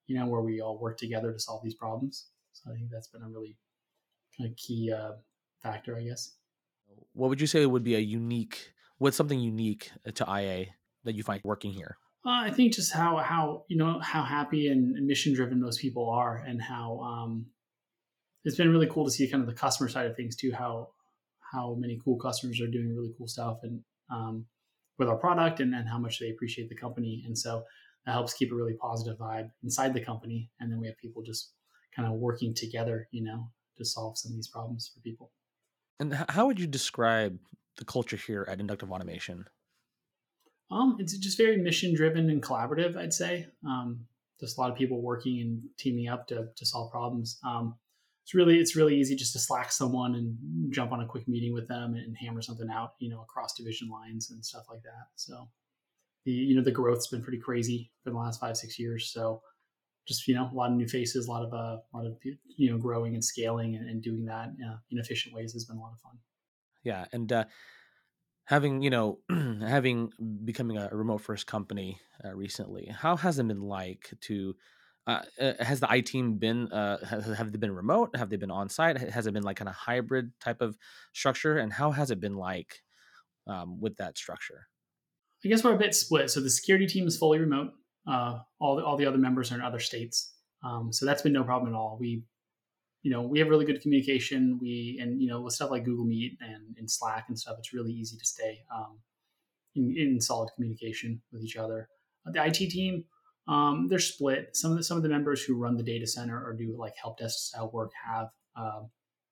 you 0.08 0.17
know, 0.17 0.25
where 0.27 0.41
we 0.41 0.60
all 0.60 0.77
work 0.79 0.98
together 0.98 1.31
to 1.31 1.39
solve 1.39 1.63
these 1.63 1.75
problems. 1.75 2.27
So 2.53 2.72
I 2.72 2.75
think 2.75 2.89
that's 2.91 3.08
been 3.08 3.22
a 3.22 3.29
really 3.29 3.55
of 4.39 4.55
key 4.55 4.91
uh, 4.91 5.12
factor, 5.62 5.98
I 5.98 6.03
guess. 6.03 6.36
What 7.13 7.29
would 7.29 7.41
you 7.41 7.48
say 7.48 7.65
would 7.65 7.84
be 7.84 7.96
a 7.96 8.00
unique, 8.00 8.74
what's 8.98 9.17
something 9.17 9.39
unique 9.39 9.91
to 10.13 10.24
IA 10.25 10.67
that 11.03 11.15
you 11.15 11.24
find 11.24 11.41
working 11.43 11.72
here? 11.72 11.98
Uh, 12.25 12.43
I 12.43 12.51
think 12.51 12.74
just 12.74 12.91
how 12.93 13.17
how 13.17 13.63
you 13.69 13.77
know 13.77 14.00
how 14.00 14.24
happy 14.24 14.67
and, 14.67 14.96
and 14.98 15.08
mission 15.08 15.34
driven 15.34 15.62
most 15.62 15.79
people 15.79 16.10
are, 16.10 16.43
and 16.46 16.62
how 16.62 17.00
um, 17.00 17.46
it's 18.43 18.58
been 18.58 18.72
really 18.72 18.88
cool 18.88 19.05
to 19.05 19.12
see 19.12 19.29
kind 19.29 19.41
of 19.41 19.48
the 19.48 19.55
customer 19.55 19.88
side 19.88 20.05
of 20.05 20.17
things 20.17 20.36
too. 20.36 20.51
How 20.51 20.89
how 21.39 21.75
many 21.79 21.98
cool 22.03 22.17
customers 22.17 22.60
are 22.60 22.67
doing 22.67 22.93
really 22.93 23.13
cool 23.17 23.27
stuff, 23.27 23.60
and 23.63 23.81
um, 24.12 24.46
with 25.00 25.08
our 25.08 25.15
product 25.15 25.62
and, 25.62 25.74
and 25.74 25.88
how 25.88 25.98
much 25.98 26.19
they 26.19 26.29
appreciate 26.29 26.69
the 26.69 26.75
company. 26.75 27.24
And 27.25 27.36
so 27.36 27.63
that 28.05 28.12
helps 28.12 28.34
keep 28.34 28.51
a 28.51 28.55
really 28.55 28.74
positive 28.74 29.17
vibe 29.17 29.50
inside 29.63 29.93
the 29.93 30.03
company. 30.03 30.51
And 30.60 30.72
then 30.72 30.79
we 30.79 30.88
have 30.88 30.98
people 30.98 31.24
just 31.24 31.53
kind 31.96 32.08
of 32.08 32.15
working 32.15 32.53
together, 32.53 33.08
you 33.12 33.24
know, 33.24 33.50
to 33.79 33.86
solve 33.86 34.17
some 34.17 34.31
of 34.31 34.36
these 34.36 34.48
problems 34.48 34.91
for 34.93 35.01
people. 35.01 35.31
And 36.00 36.13
how 36.29 36.45
would 36.45 36.59
you 36.59 36.67
describe 36.67 37.39
the 37.77 37.86
culture 37.86 38.17
here 38.17 38.45
at 38.48 38.59
Inductive 38.59 38.91
Automation? 38.91 39.45
Um, 40.71 40.98
it's 41.00 41.17
just 41.17 41.38
very 41.38 41.57
mission 41.57 41.95
driven 41.95 42.29
and 42.29 42.41
collaborative, 42.41 42.95
I'd 42.95 43.13
say. 43.13 43.48
Um, 43.65 44.05
just 44.39 44.57
a 44.57 44.62
lot 44.62 44.71
of 44.71 44.77
people 44.77 45.01
working 45.01 45.41
and 45.41 45.62
teaming 45.77 46.07
up 46.07 46.27
to, 46.27 46.48
to 46.55 46.65
solve 46.65 46.91
problems. 46.91 47.39
Um, 47.43 47.75
it's 48.24 48.36
really 48.36 48.59
it's 48.59 48.75
really 48.75 48.95
easy 48.95 49.15
just 49.15 49.33
to 49.33 49.39
slack 49.39 49.71
someone 49.71 50.13
and 50.13 50.71
jump 50.71 50.91
on 50.91 51.01
a 51.01 51.05
quick 51.07 51.27
meeting 51.27 51.51
with 51.51 51.67
them 51.67 51.95
and 51.95 52.15
hammer 52.15 52.43
something 52.43 52.69
out, 52.71 52.93
you 53.00 53.09
know, 53.09 53.21
across 53.21 53.55
division 53.55 53.89
lines 53.89 54.29
and 54.29 54.45
stuff 54.45 54.65
like 54.69 54.83
that. 54.83 55.07
So 55.15 55.50
the 56.25 56.31
you 56.31 56.55
know 56.55 56.62
the 56.62 56.71
growth's 56.71 57.07
been 57.07 57.24
pretty 57.24 57.39
crazy 57.39 57.91
for 58.03 58.12
the 58.12 58.17
last 58.17 58.39
five 58.39 58.55
six 58.55 58.77
years. 58.77 59.12
So 59.12 59.41
just 60.10 60.28
you 60.28 60.34
know 60.36 60.50
a 60.51 60.56
lot 60.56 60.72
of 60.72 60.75
new 60.75 60.88
faces, 60.88 61.28
a 61.28 61.32
lot 61.32 61.46
of 61.46 61.54
uh, 61.54 61.78
a 61.78 61.94
lot 61.94 62.06
of 62.06 62.18
you 62.58 62.72
know 62.72 62.78
growing 62.78 63.13
and 63.13 63.24
scaling 63.24 63.75
and, 63.75 63.88
and 63.88 64.01
doing 64.01 64.25
that 64.25 64.48
uh, 64.48 64.78
in 64.92 64.98
efficient 64.98 65.34
ways 65.34 65.54
has 65.54 65.63
been 65.63 65.78
a 65.78 65.80
lot 65.80 65.94
of 65.94 66.00
fun. 66.01 66.18
Yeah, 66.84 67.06
and 67.13 67.32
uh, 67.32 67.46
having 68.46 68.82
you 68.82 68.89
know 68.89 69.20
having 69.62 70.12
becoming 70.44 70.78
a 70.78 70.89
remote 70.92 71.22
first 71.22 71.46
company 71.48 72.01
uh, 72.25 72.34
recently, 72.36 72.88
how 72.88 73.16
has 73.16 73.39
it 73.39 73.48
been 73.48 73.62
like 73.62 74.12
to? 74.22 74.56
Uh, 75.08 75.22
uh 75.39 75.54
has 75.60 75.80
the 75.80 75.89
I 75.89 76.01
team 76.01 76.38
been 76.38 76.72
uh, 76.72 77.06
have, 77.06 77.25
have 77.25 77.51
they 77.51 77.58
been 77.58 77.74
remote? 77.74 78.16
Have 78.16 78.30
they 78.30 78.38
been 78.38 78.51
on 78.51 78.68
site? 78.68 78.98
Has 78.98 79.28
it 79.28 79.34
been 79.34 79.44
like 79.44 79.58
kind 79.58 79.70
of 79.70 79.75
hybrid 79.75 80.32
type 80.42 80.62
of 80.62 80.78
structure? 81.13 81.58
And 81.58 81.72
how 81.72 81.92
has 81.92 82.12
it 82.12 82.20
been 82.20 82.36
like 82.36 82.82
um, 83.48 83.80
with 83.80 83.98
that 83.98 84.18
structure? 84.18 84.68
I 85.46 85.48
guess 85.48 85.63
we're 85.63 85.75
a 85.75 85.78
bit 85.78 85.96
split. 85.96 86.30
So 86.30 86.42
the 86.42 86.50
security 86.50 86.86
team 86.86 87.08
is 87.08 87.18
fully 87.18 87.39
remote. 87.39 87.72
Uh, 88.08 88.39
all 88.60 88.75
the 88.75 88.84
all 88.84 88.98
the 88.98 89.06
other 89.06 89.18
members 89.18 89.51
are 89.51 89.56
in 89.56 89.62
other 89.62 89.79
states, 89.79 90.34
um, 90.63 90.91
so 90.91 91.06
that's 91.06 91.22
been 91.22 91.34
no 91.34 91.44
problem 91.44 91.74
at 91.74 91.77
all. 91.77 91.98
We, 92.00 92.24
you 93.03 93.12
know, 93.12 93.22
we 93.22 93.39
have 93.39 93.50
really 93.50 93.65
good 93.65 93.82
communication. 93.82 94.58
We 94.62 95.00
and 95.01 95.22
you 95.22 95.27
know 95.27 95.41
with 95.41 95.53
stuff 95.53 95.72
like 95.72 95.86
Google 95.86 96.06
Meet 96.06 96.38
and, 96.41 96.89
Slack 96.89 97.25
and 97.27 97.38
stuff, 97.38 97.58
it's 97.60 97.74
really 97.74 97.91
easy 97.91 98.18
to 98.18 98.25
stay 98.25 98.60
um, 98.75 99.00
in, 99.75 99.96
in, 99.98 100.22
solid 100.22 100.50
communication 100.56 101.22
with 101.32 101.44
each 101.44 101.56
other. 101.56 101.88
The 102.25 102.44
IT 102.44 102.56
team, 102.56 103.06
um, 103.48 103.88
they're 103.89 104.00
split. 104.00 104.56
Some 104.56 104.72
of 104.72 104.77
the, 104.77 104.84
some 104.84 104.98
of 104.98 105.03
the 105.03 105.10
members 105.10 105.44
who 105.44 105.56
run 105.56 105.77
the 105.77 105.84
data 105.84 106.08
center 106.08 106.44
or 106.44 106.53
do 106.53 106.75
like 106.77 106.94
help 107.01 107.20
desk 107.20 107.38
style 107.38 107.70
work 107.72 107.91
have 108.08 108.29
uh, 108.56 108.82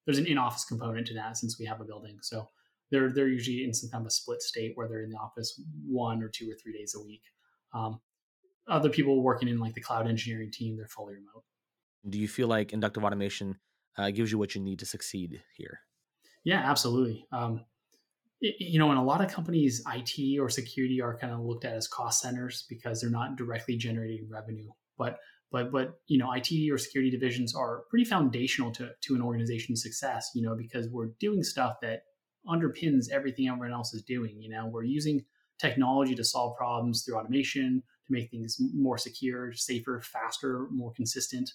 there's 0.05 0.17
an 0.17 0.25
in 0.25 0.37
office 0.37 0.65
component 0.65 1.05
to 1.07 1.13
that 1.13 1.37
since 1.37 1.59
we 1.59 1.65
have 1.65 1.81
a 1.81 1.85
building. 1.85 2.17
So 2.21 2.49
they're 2.89 3.11
they're 3.11 3.27
usually 3.27 3.63
in 3.63 3.73
some 3.73 3.89
kind 3.89 4.01
of 4.01 4.07
a 4.07 4.11
split 4.11 4.41
state 4.41 4.71
where 4.75 4.87
they're 4.87 5.03
in 5.03 5.09
the 5.09 5.17
office 5.17 5.61
one 5.85 6.23
or 6.23 6.29
two 6.29 6.49
or 6.49 6.55
three 6.55 6.73
days 6.73 6.95
a 6.97 7.03
week. 7.03 7.23
Um, 7.73 7.99
other 8.67 8.89
people 8.89 9.21
working 9.21 9.47
in 9.47 9.59
like 9.59 9.73
the 9.73 9.81
cloud 9.81 10.07
engineering 10.07 10.51
team, 10.51 10.77
they're 10.77 10.87
fully 10.87 11.15
remote. 11.15 11.43
Do 12.07 12.19
you 12.19 12.27
feel 12.27 12.47
like 12.47 12.73
inductive 12.73 13.03
automation 13.03 13.57
uh, 13.97 14.11
gives 14.11 14.31
you 14.31 14.37
what 14.37 14.55
you 14.55 14.61
need 14.61 14.79
to 14.79 14.85
succeed 14.85 15.41
here? 15.55 15.79
Yeah, 16.43 16.61
absolutely. 16.63 17.25
Um, 17.31 17.65
it, 18.41 18.55
you 18.59 18.79
know, 18.79 18.91
in 18.91 18.97
a 18.97 19.03
lot 19.03 19.23
of 19.23 19.31
companies, 19.31 19.83
IT 19.93 20.39
or 20.39 20.49
security 20.49 21.01
are 21.01 21.17
kind 21.17 21.33
of 21.33 21.39
looked 21.39 21.65
at 21.65 21.73
as 21.73 21.87
cost 21.87 22.21
centers 22.21 22.65
because 22.69 23.01
they're 23.01 23.09
not 23.09 23.35
directly 23.35 23.75
generating 23.75 24.27
revenue. 24.29 24.69
But 24.97 25.17
but 25.51 25.71
but 25.71 25.99
you 26.07 26.17
know, 26.17 26.31
IT 26.31 26.49
or 26.71 26.77
security 26.77 27.09
divisions 27.09 27.55
are 27.55 27.83
pretty 27.89 28.05
foundational 28.05 28.71
to 28.73 28.91
to 29.01 29.15
an 29.15 29.21
organization's 29.21 29.81
success. 29.81 30.29
You 30.35 30.43
know, 30.43 30.55
because 30.55 30.87
we're 30.89 31.09
doing 31.19 31.43
stuff 31.43 31.77
that 31.81 32.03
underpins 32.47 33.09
everything 33.11 33.47
everyone 33.47 33.73
else 33.73 33.93
is 33.93 34.03
doing. 34.03 34.41
You 34.41 34.49
know, 34.49 34.67
we're 34.67 34.83
using 34.83 35.25
technology 35.59 36.15
to 36.15 36.23
solve 36.23 36.55
problems 36.55 37.03
through 37.03 37.17
automation 37.17 37.83
to 38.07 38.13
make 38.13 38.31
things 38.31 38.57
more 38.73 38.97
secure, 38.97 39.53
safer, 39.53 40.01
faster, 40.01 40.67
more 40.71 40.91
consistent. 40.93 41.53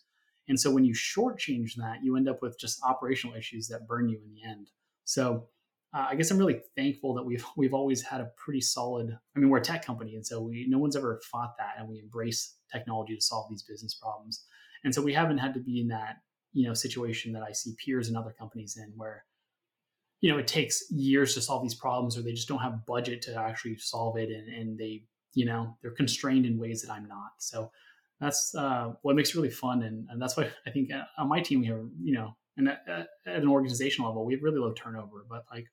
And 0.49 0.59
so 0.59 0.71
when 0.71 0.85
you 0.85 0.95
shortchange 0.95 1.75
that, 1.77 1.99
you 2.03 2.17
end 2.17 2.29
up 2.29 2.43
with 2.43 2.59
just 2.59 2.83
operational 2.85 3.37
issues 3.37 3.69
that 3.69 3.87
burn 3.87 4.09
you 4.09 4.19
in 4.19 4.35
the 4.35 4.49
end. 4.49 4.71
So 5.05 5.49
uh, 5.95 6.07
I 6.11 6.15
guess 6.15 6.31
I'm 6.31 6.39
really 6.39 6.61
thankful 6.77 7.15
that 7.15 7.23
we've 7.23 7.45
we've 7.57 7.75
always 7.75 8.03
had 8.03 8.21
a 8.21 8.31
pretty 8.37 8.61
solid. 8.61 9.17
I 9.37 9.39
mean, 9.39 9.51
we're 9.51 9.59
a 9.59 9.63
tech 9.63 9.85
company, 9.85 10.15
and 10.15 10.27
so 10.27 10.41
we 10.41 10.67
no 10.69 10.79
one's 10.79 10.97
ever 10.97 11.21
fought 11.31 11.55
that, 11.59 11.75
and 11.79 11.89
we 11.89 11.99
embrace 11.99 12.57
technology 12.71 13.15
to 13.15 13.21
solve 13.21 13.49
these 13.51 13.63
business 13.63 13.95
problems. 13.95 14.45
And 14.85 14.95
so 14.95 15.03
we 15.03 15.13
haven't 15.13 15.39
had 15.39 15.55
to 15.55 15.61
be 15.61 15.81
in 15.81 15.89
that 15.89 16.17
you 16.53 16.67
know 16.67 16.75
situation 16.75 17.33
that 17.33 17.43
I 17.43 17.53
see 17.53 17.75
peers 17.85 18.09
and 18.09 18.17
other 18.17 18.35
companies 18.39 18.77
in, 18.77 18.93
where 18.97 19.25
you 20.21 20.31
know 20.31 20.39
it 20.39 20.47
takes 20.47 20.91
years 20.91 21.35
to 21.35 21.43
solve 21.43 21.63
these 21.63 21.75
problems 21.75 22.17
or 22.17 22.23
they 22.23 22.33
just 22.33 22.49
don't 22.49 22.61
have 22.61 22.87
budget 22.87 23.23
to 23.23 23.39
actually 23.39 23.77
solve 23.77 24.17
it 24.17 24.31
and, 24.31 24.49
and 24.49 24.79
they 24.79 25.05
you 25.35 25.45
know 25.45 25.77
they're 25.83 25.93
constrained 25.93 26.47
in 26.47 26.59
ways 26.59 26.83
that 26.83 26.93
i'm 26.93 27.07
not. 27.07 27.33
So 27.39 27.71
that's 28.21 28.55
uh, 28.55 28.93
what 29.03 29.17
makes 29.17 29.31
it 29.31 29.37
really 29.37 29.51
fun 29.51 29.83
and, 29.83 30.07
and 30.11 30.21
that's 30.21 30.37
why 30.37 30.49
i 30.67 30.71
think 30.71 30.93
uh, 30.93 31.03
on 31.19 31.29
my 31.29 31.41
team 31.41 31.61
we 31.61 31.67
have 31.67 31.81
you 32.03 32.15
know 32.15 32.37
and 32.57 32.69
at, 32.69 33.09
at 33.27 33.43
an 33.43 33.49
organizational 33.49 34.11
level 34.11 34.25
we 34.25 34.35
have 34.35 34.43
really 34.43 34.59
low 34.59 34.73
turnover 34.73 35.25
but 35.29 35.45
like 35.51 35.67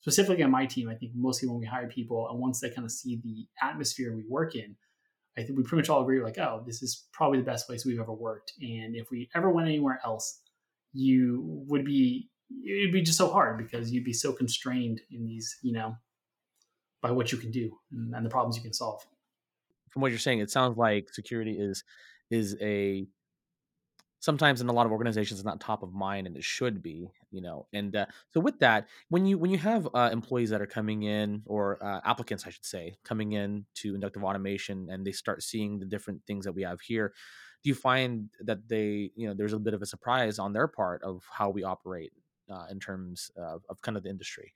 specifically 0.00 0.44
on 0.44 0.50
my 0.50 0.66
team 0.66 0.88
i 0.88 0.94
think 0.94 1.12
mostly 1.14 1.48
when 1.48 1.58
we 1.58 1.66
hire 1.66 1.88
people 1.88 2.28
and 2.30 2.38
once 2.38 2.60
they 2.60 2.70
kind 2.70 2.84
of 2.84 2.92
see 2.92 3.20
the 3.24 3.46
atmosphere 3.66 4.14
we 4.14 4.22
work 4.28 4.54
in 4.54 4.76
i 5.36 5.42
think 5.42 5.56
we 5.58 5.64
pretty 5.64 5.82
much 5.82 5.88
all 5.88 6.02
agree 6.02 6.22
like 6.22 6.38
oh 6.38 6.62
this 6.64 6.80
is 6.82 7.08
probably 7.12 7.38
the 7.38 7.44
best 7.44 7.66
place 7.66 7.84
we've 7.84 7.98
ever 7.98 8.12
worked 8.12 8.52
and 8.60 8.94
if 8.94 9.10
we 9.10 9.28
ever 9.34 9.50
went 9.50 9.66
anywhere 9.66 9.98
else 10.04 10.42
you 10.92 11.42
would 11.66 11.84
be 11.84 12.28
it'd 12.66 12.92
be 12.92 13.02
just 13.02 13.18
so 13.18 13.30
hard 13.30 13.58
because 13.58 13.90
you'd 13.90 14.04
be 14.04 14.12
so 14.12 14.32
constrained 14.32 15.00
in 15.10 15.24
these, 15.24 15.56
you 15.62 15.72
know, 15.72 15.96
by 17.02 17.10
what 17.10 17.32
you 17.32 17.38
can 17.38 17.50
do 17.50 17.78
and, 17.92 18.14
and 18.14 18.24
the 18.24 18.30
problems 18.30 18.56
you 18.56 18.62
can 18.62 18.72
solve. 18.72 19.06
From 19.90 20.02
what 20.02 20.10
you're 20.10 20.18
saying, 20.18 20.40
it 20.40 20.50
sounds 20.50 20.76
like 20.76 21.12
security 21.12 21.52
is 21.58 21.84
is 22.30 22.56
a 22.60 23.06
sometimes 24.18 24.60
in 24.60 24.68
a 24.68 24.72
lot 24.72 24.86
of 24.86 24.92
organizations 24.92 25.38
it's 25.38 25.44
not 25.44 25.60
top 25.60 25.82
of 25.82 25.92
mind 25.92 26.26
and 26.26 26.36
it 26.36 26.42
should 26.42 26.82
be 26.82 27.08
you 27.30 27.40
know 27.40 27.66
and 27.72 27.94
uh, 27.94 28.06
so 28.32 28.40
with 28.40 28.58
that 28.58 28.88
when 29.10 29.24
you 29.24 29.38
when 29.38 29.50
you 29.52 29.58
have 29.58 29.86
uh, 29.94 30.08
employees 30.10 30.50
that 30.50 30.60
are 30.60 30.66
coming 30.66 31.04
in 31.04 31.42
or 31.46 31.78
uh, 31.84 32.00
applicants 32.04 32.44
i 32.44 32.50
should 32.50 32.64
say 32.64 32.96
coming 33.04 33.32
in 33.32 33.64
to 33.74 33.94
inductive 33.94 34.24
automation 34.24 34.88
and 34.90 35.06
they 35.06 35.12
start 35.12 35.42
seeing 35.42 35.78
the 35.78 35.84
different 35.84 36.20
things 36.26 36.44
that 36.44 36.52
we 36.52 36.62
have 36.62 36.80
here 36.80 37.12
do 37.62 37.68
you 37.68 37.74
find 37.74 38.28
that 38.40 38.66
they 38.68 39.12
you 39.14 39.28
know 39.28 39.34
there's 39.34 39.52
a 39.52 39.58
bit 39.58 39.74
of 39.74 39.82
a 39.82 39.86
surprise 39.86 40.40
on 40.40 40.52
their 40.52 40.66
part 40.66 41.02
of 41.04 41.22
how 41.30 41.48
we 41.48 41.62
operate 41.62 42.12
uh, 42.50 42.66
in 42.70 42.78
terms 42.78 43.30
of, 43.36 43.62
of, 43.68 43.80
kind 43.82 43.96
of 43.96 44.02
the 44.02 44.10
industry. 44.10 44.52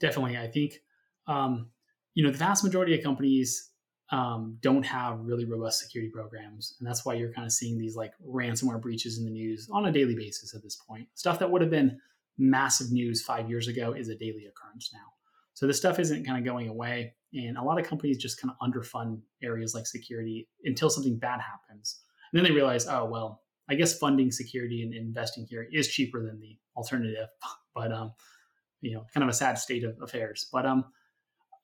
Definitely, 0.00 0.36
I 0.36 0.48
think 0.48 0.80
um, 1.26 1.68
you 2.14 2.24
know 2.24 2.30
the 2.30 2.38
vast 2.38 2.64
majority 2.64 2.96
of 2.96 3.04
companies 3.04 3.70
um, 4.10 4.56
don't 4.60 4.84
have 4.84 5.20
really 5.20 5.44
robust 5.44 5.80
security 5.80 6.10
programs, 6.10 6.74
and 6.78 6.88
that's 6.88 7.04
why 7.04 7.14
you're 7.14 7.32
kind 7.32 7.46
of 7.46 7.52
seeing 7.52 7.78
these 7.78 7.96
like 7.96 8.12
ransomware 8.26 8.80
breaches 8.80 9.18
in 9.18 9.24
the 9.24 9.30
news 9.30 9.68
on 9.72 9.86
a 9.86 9.92
daily 9.92 10.14
basis 10.14 10.54
at 10.54 10.62
this 10.62 10.76
point. 10.76 11.08
Stuff 11.14 11.38
that 11.40 11.50
would 11.50 11.60
have 11.60 11.70
been 11.70 11.98
massive 12.38 12.92
news 12.92 13.22
five 13.22 13.48
years 13.48 13.68
ago 13.68 13.92
is 13.92 14.08
a 14.08 14.14
daily 14.16 14.46
occurrence 14.46 14.90
now. 14.92 15.12
So 15.54 15.66
this 15.66 15.78
stuff 15.78 15.98
isn't 15.98 16.24
kind 16.24 16.38
of 16.38 16.44
going 16.44 16.68
away, 16.68 17.14
and 17.32 17.56
a 17.56 17.62
lot 17.62 17.80
of 17.80 17.86
companies 17.86 18.18
just 18.18 18.40
kind 18.40 18.52
of 18.52 18.68
underfund 18.68 19.20
areas 19.42 19.74
like 19.74 19.86
security 19.86 20.48
until 20.64 20.90
something 20.90 21.18
bad 21.18 21.40
happens, 21.40 22.00
and 22.32 22.38
then 22.38 22.44
they 22.44 22.54
realize, 22.54 22.86
oh 22.86 23.06
well, 23.06 23.42
I 23.68 23.74
guess 23.74 23.98
funding 23.98 24.30
security 24.30 24.82
and 24.82 24.94
investing 24.94 25.46
here 25.48 25.66
is 25.72 25.88
cheaper 25.88 26.24
than 26.24 26.38
the 26.38 26.56
alternative, 26.76 27.28
but 27.74 27.92
um, 27.92 28.12
you 28.80 28.94
know, 28.94 29.04
kind 29.12 29.24
of 29.24 29.30
a 29.30 29.34
sad 29.34 29.58
state 29.58 29.82
of 29.84 29.96
affairs. 30.00 30.48
But 30.52 30.66
um, 30.66 30.84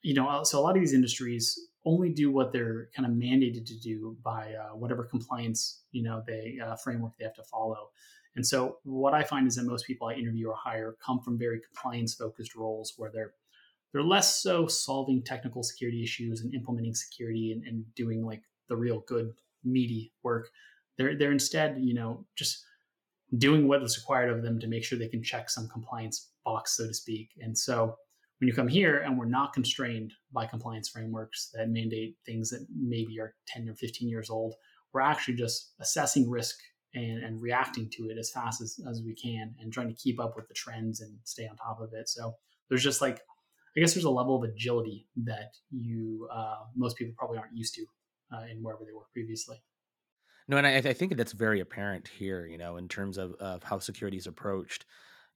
you 0.02 0.14
know, 0.14 0.28
uh, 0.28 0.44
so 0.44 0.58
a 0.58 0.62
lot 0.62 0.76
of 0.76 0.82
these 0.82 0.92
industries 0.94 1.58
only 1.84 2.10
do 2.10 2.30
what 2.30 2.52
they're 2.52 2.88
kind 2.94 3.06
of 3.06 3.12
mandated 3.12 3.66
to 3.66 3.78
do 3.80 4.16
by 4.22 4.54
uh, 4.54 4.76
whatever 4.76 5.04
compliance 5.04 5.82
you 5.90 6.02
know 6.02 6.22
they 6.26 6.58
uh, 6.64 6.76
framework 6.76 7.12
they 7.18 7.24
have 7.24 7.34
to 7.34 7.44
follow. 7.44 7.90
And 8.34 8.46
so 8.46 8.78
what 8.84 9.12
I 9.12 9.22
find 9.24 9.46
is 9.46 9.56
that 9.56 9.64
most 9.64 9.86
people 9.86 10.08
I 10.08 10.14
interview 10.14 10.48
or 10.48 10.54
hire 10.54 10.96
come 11.04 11.20
from 11.20 11.38
very 11.38 11.60
compliance 11.60 12.14
focused 12.14 12.54
roles 12.54 12.94
where 12.96 13.10
they're 13.12 13.34
they're 13.92 14.02
less 14.02 14.42
so 14.42 14.66
solving 14.66 15.22
technical 15.22 15.62
security 15.62 16.02
issues 16.02 16.40
and 16.40 16.54
implementing 16.54 16.94
security 16.94 17.52
and, 17.52 17.64
and 17.64 17.84
doing 17.94 18.24
like 18.24 18.42
the 18.68 18.76
real 18.76 19.00
good 19.06 19.34
meaty 19.64 20.12
work 20.22 20.48
they're 20.96 21.16
they're 21.16 21.32
instead, 21.32 21.78
you 21.80 21.94
know, 21.94 22.24
just 22.36 22.64
doing 23.38 23.66
what 23.66 23.82
is 23.82 23.98
required 23.98 24.30
of 24.30 24.42
them 24.42 24.60
to 24.60 24.66
make 24.66 24.84
sure 24.84 24.98
they 24.98 25.08
can 25.08 25.22
check 25.22 25.48
some 25.48 25.68
compliance 25.68 26.30
box, 26.44 26.76
so 26.76 26.86
to 26.86 26.94
speak. 26.94 27.30
And 27.40 27.56
so 27.56 27.96
when 28.42 28.48
you 28.48 28.54
come 28.54 28.66
here 28.66 28.98
and 28.98 29.16
we're 29.16 29.24
not 29.24 29.52
constrained 29.52 30.12
by 30.32 30.44
compliance 30.44 30.88
frameworks 30.88 31.52
that 31.54 31.68
mandate 31.68 32.16
things 32.26 32.50
that 32.50 32.66
maybe 32.76 33.20
are 33.20 33.36
10 33.46 33.68
or 33.68 33.74
15 33.76 34.08
years 34.08 34.30
old, 34.30 34.56
we're 34.92 35.00
actually 35.00 35.34
just 35.34 35.74
assessing 35.78 36.28
risk 36.28 36.58
and, 36.92 37.22
and 37.22 37.40
reacting 37.40 37.88
to 37.88 38.08
it 38.08 38.18
as 38.18 38.32
fast 38.32 38.60
as, 38.60 38.80
as 38.90 39.00
we 39.06 39.14
can 39.14 39.54
and 39.60 39.72
trying 39.72 39.86
to 39.86 39.94
keep 39.94 40.18
up 40.18 40.34
with 40.34 40.48
the 40.48 40.54
trends 40.54 41.02
and 41.02 41.16
stay 41.22 41.46
on 41.46 41.54
top 41.54 41.80
of 41.80 41.90
it. 41.92 42.08
So 42.08 42.34
there's 42.68 42.82
just 42.82 43.00
like, 43.00 43.20
I 43.76 43.80
guess 43.80 43.94
there's 43.94 44.06
a 44.06 44.10
level 44.10 44.34
of 44.34 44.50
agility 44.50 45.06
that 45.18 45.52
you, 45.70 46.28
uh, 46.34 46.64
most 46.74 46.96
people 46.96 47.14
probably 47.16 47.38
aren't 47.38 47.56
used 47.56 47.76
to 47.76 47.86
uh, 48.34 48.42
in 48.50 48.60
wherever 48.60 48.84
they 48.84 48.92
work 48.92 49.12
previously. 49.12 49.62
No, 50.48 50.56
and 50.56 50.66
I, 50.66 50.78
I 50.78 50.92
think 50.94 51.16
that's 51.16 51.30
very 51.30 51.60
apparent 51.60 52.08
here. 52.08 52.44
You 52.46 52.58
know, 52.58 52.76
in 52.76 52.88
terms 52.88 53.18
of, 53.18 53.34
of 53.34 53.62
how 53.62 53.78
security 53.78 54.16
is 54.16 54.26
approached. 54.26 54.84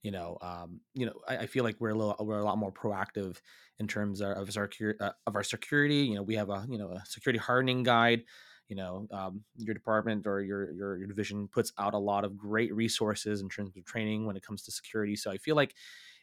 You 0.03 0.11
know, 0.11 0.37
um, 0.41 0.79
you 0.93 1.05
know, 1.05 1.13
I, 1.27 1.37
I, 1.37 1.45
feel 1.47 1.63
like 1.63 1.75
we're 1.79 1.89
a 1.89 1.95
little, 1.95 2.15
we're 2.19 2.39
a 2.39 2.45
lot 2.45 2.57
more 2.57 2.71
proactive 2.71 3.37
in 3.79 3.87
terms 3.87 4.21
of, 4.21 4.37
of 4.37 4.55
our 4.55 4.69
uh, 4.99 5.11
of 5.25 5.35
our 5.35 5.43
security. 5.43 5.97
You 5.97 6.15
know, 6.15 6.23
we 6.23 6.35
have 6.35 6.49
a 6.49 6.65
you 6.69 6.77
know 6.77 6.89
a 6.91 7.03
security 7.05 7.39
hardening 7.39 7.83
guide. 7.83 8.23
You 8.69 8.75
know, 8.75 9.07
um, 9.11 9.43
your 9.57 9.73
department 9.73 10.27
or 10.27 10.41
your, 10.41 10.71
your 10.71 10.97
your 10.97 11.07
division 11.07 11.47
puts 11.47 11.71
out 11.79 11.93
a 11.93 11.97
lot 11.97 12.25
of 12.25 12.37
great 12.37 12.73
resources 12.75 13.41
in 13.41 13.49
terms 13.49 13.75
of 13.75 13.85
training 13.85 14.25
when 14.25 14.35
it 14.35 14.43
comes 14.43 14.61
to 14.63 14.71
security. 14.71 15.15
So 15.15 15.31
I 15.31 15.37
feel 15.37 15.55
like 15.55 15.73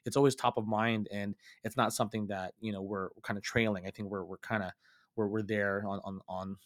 it's 0.04 0.16
always 0.16 0.34
top 0.34 0.56
of 0.56 0.66
mind, 0.66 1.08
and 1.10 1.34
it's 1.64 1.76
not 1.76 1.92
something 1.92 2.26
that 2.28 2.54
you 2.60 2.72
know 2.72 2.82
we're, 2.82 3.08
kind 3.22 3.36
of 3.36 3.42
trailing. 3.42 3.86
I 3.86 3.90
think 3.90 4.08
we're 4.08 4.24
we're 4.24 4.38
kind 4.38 4.62
of 4.62 4.70
we're, 5.16 5.26
we're 5.26 5.42
there 5.42 5.84
on 5.86 6.00
on 6.04 6.20
on 6.28 6.56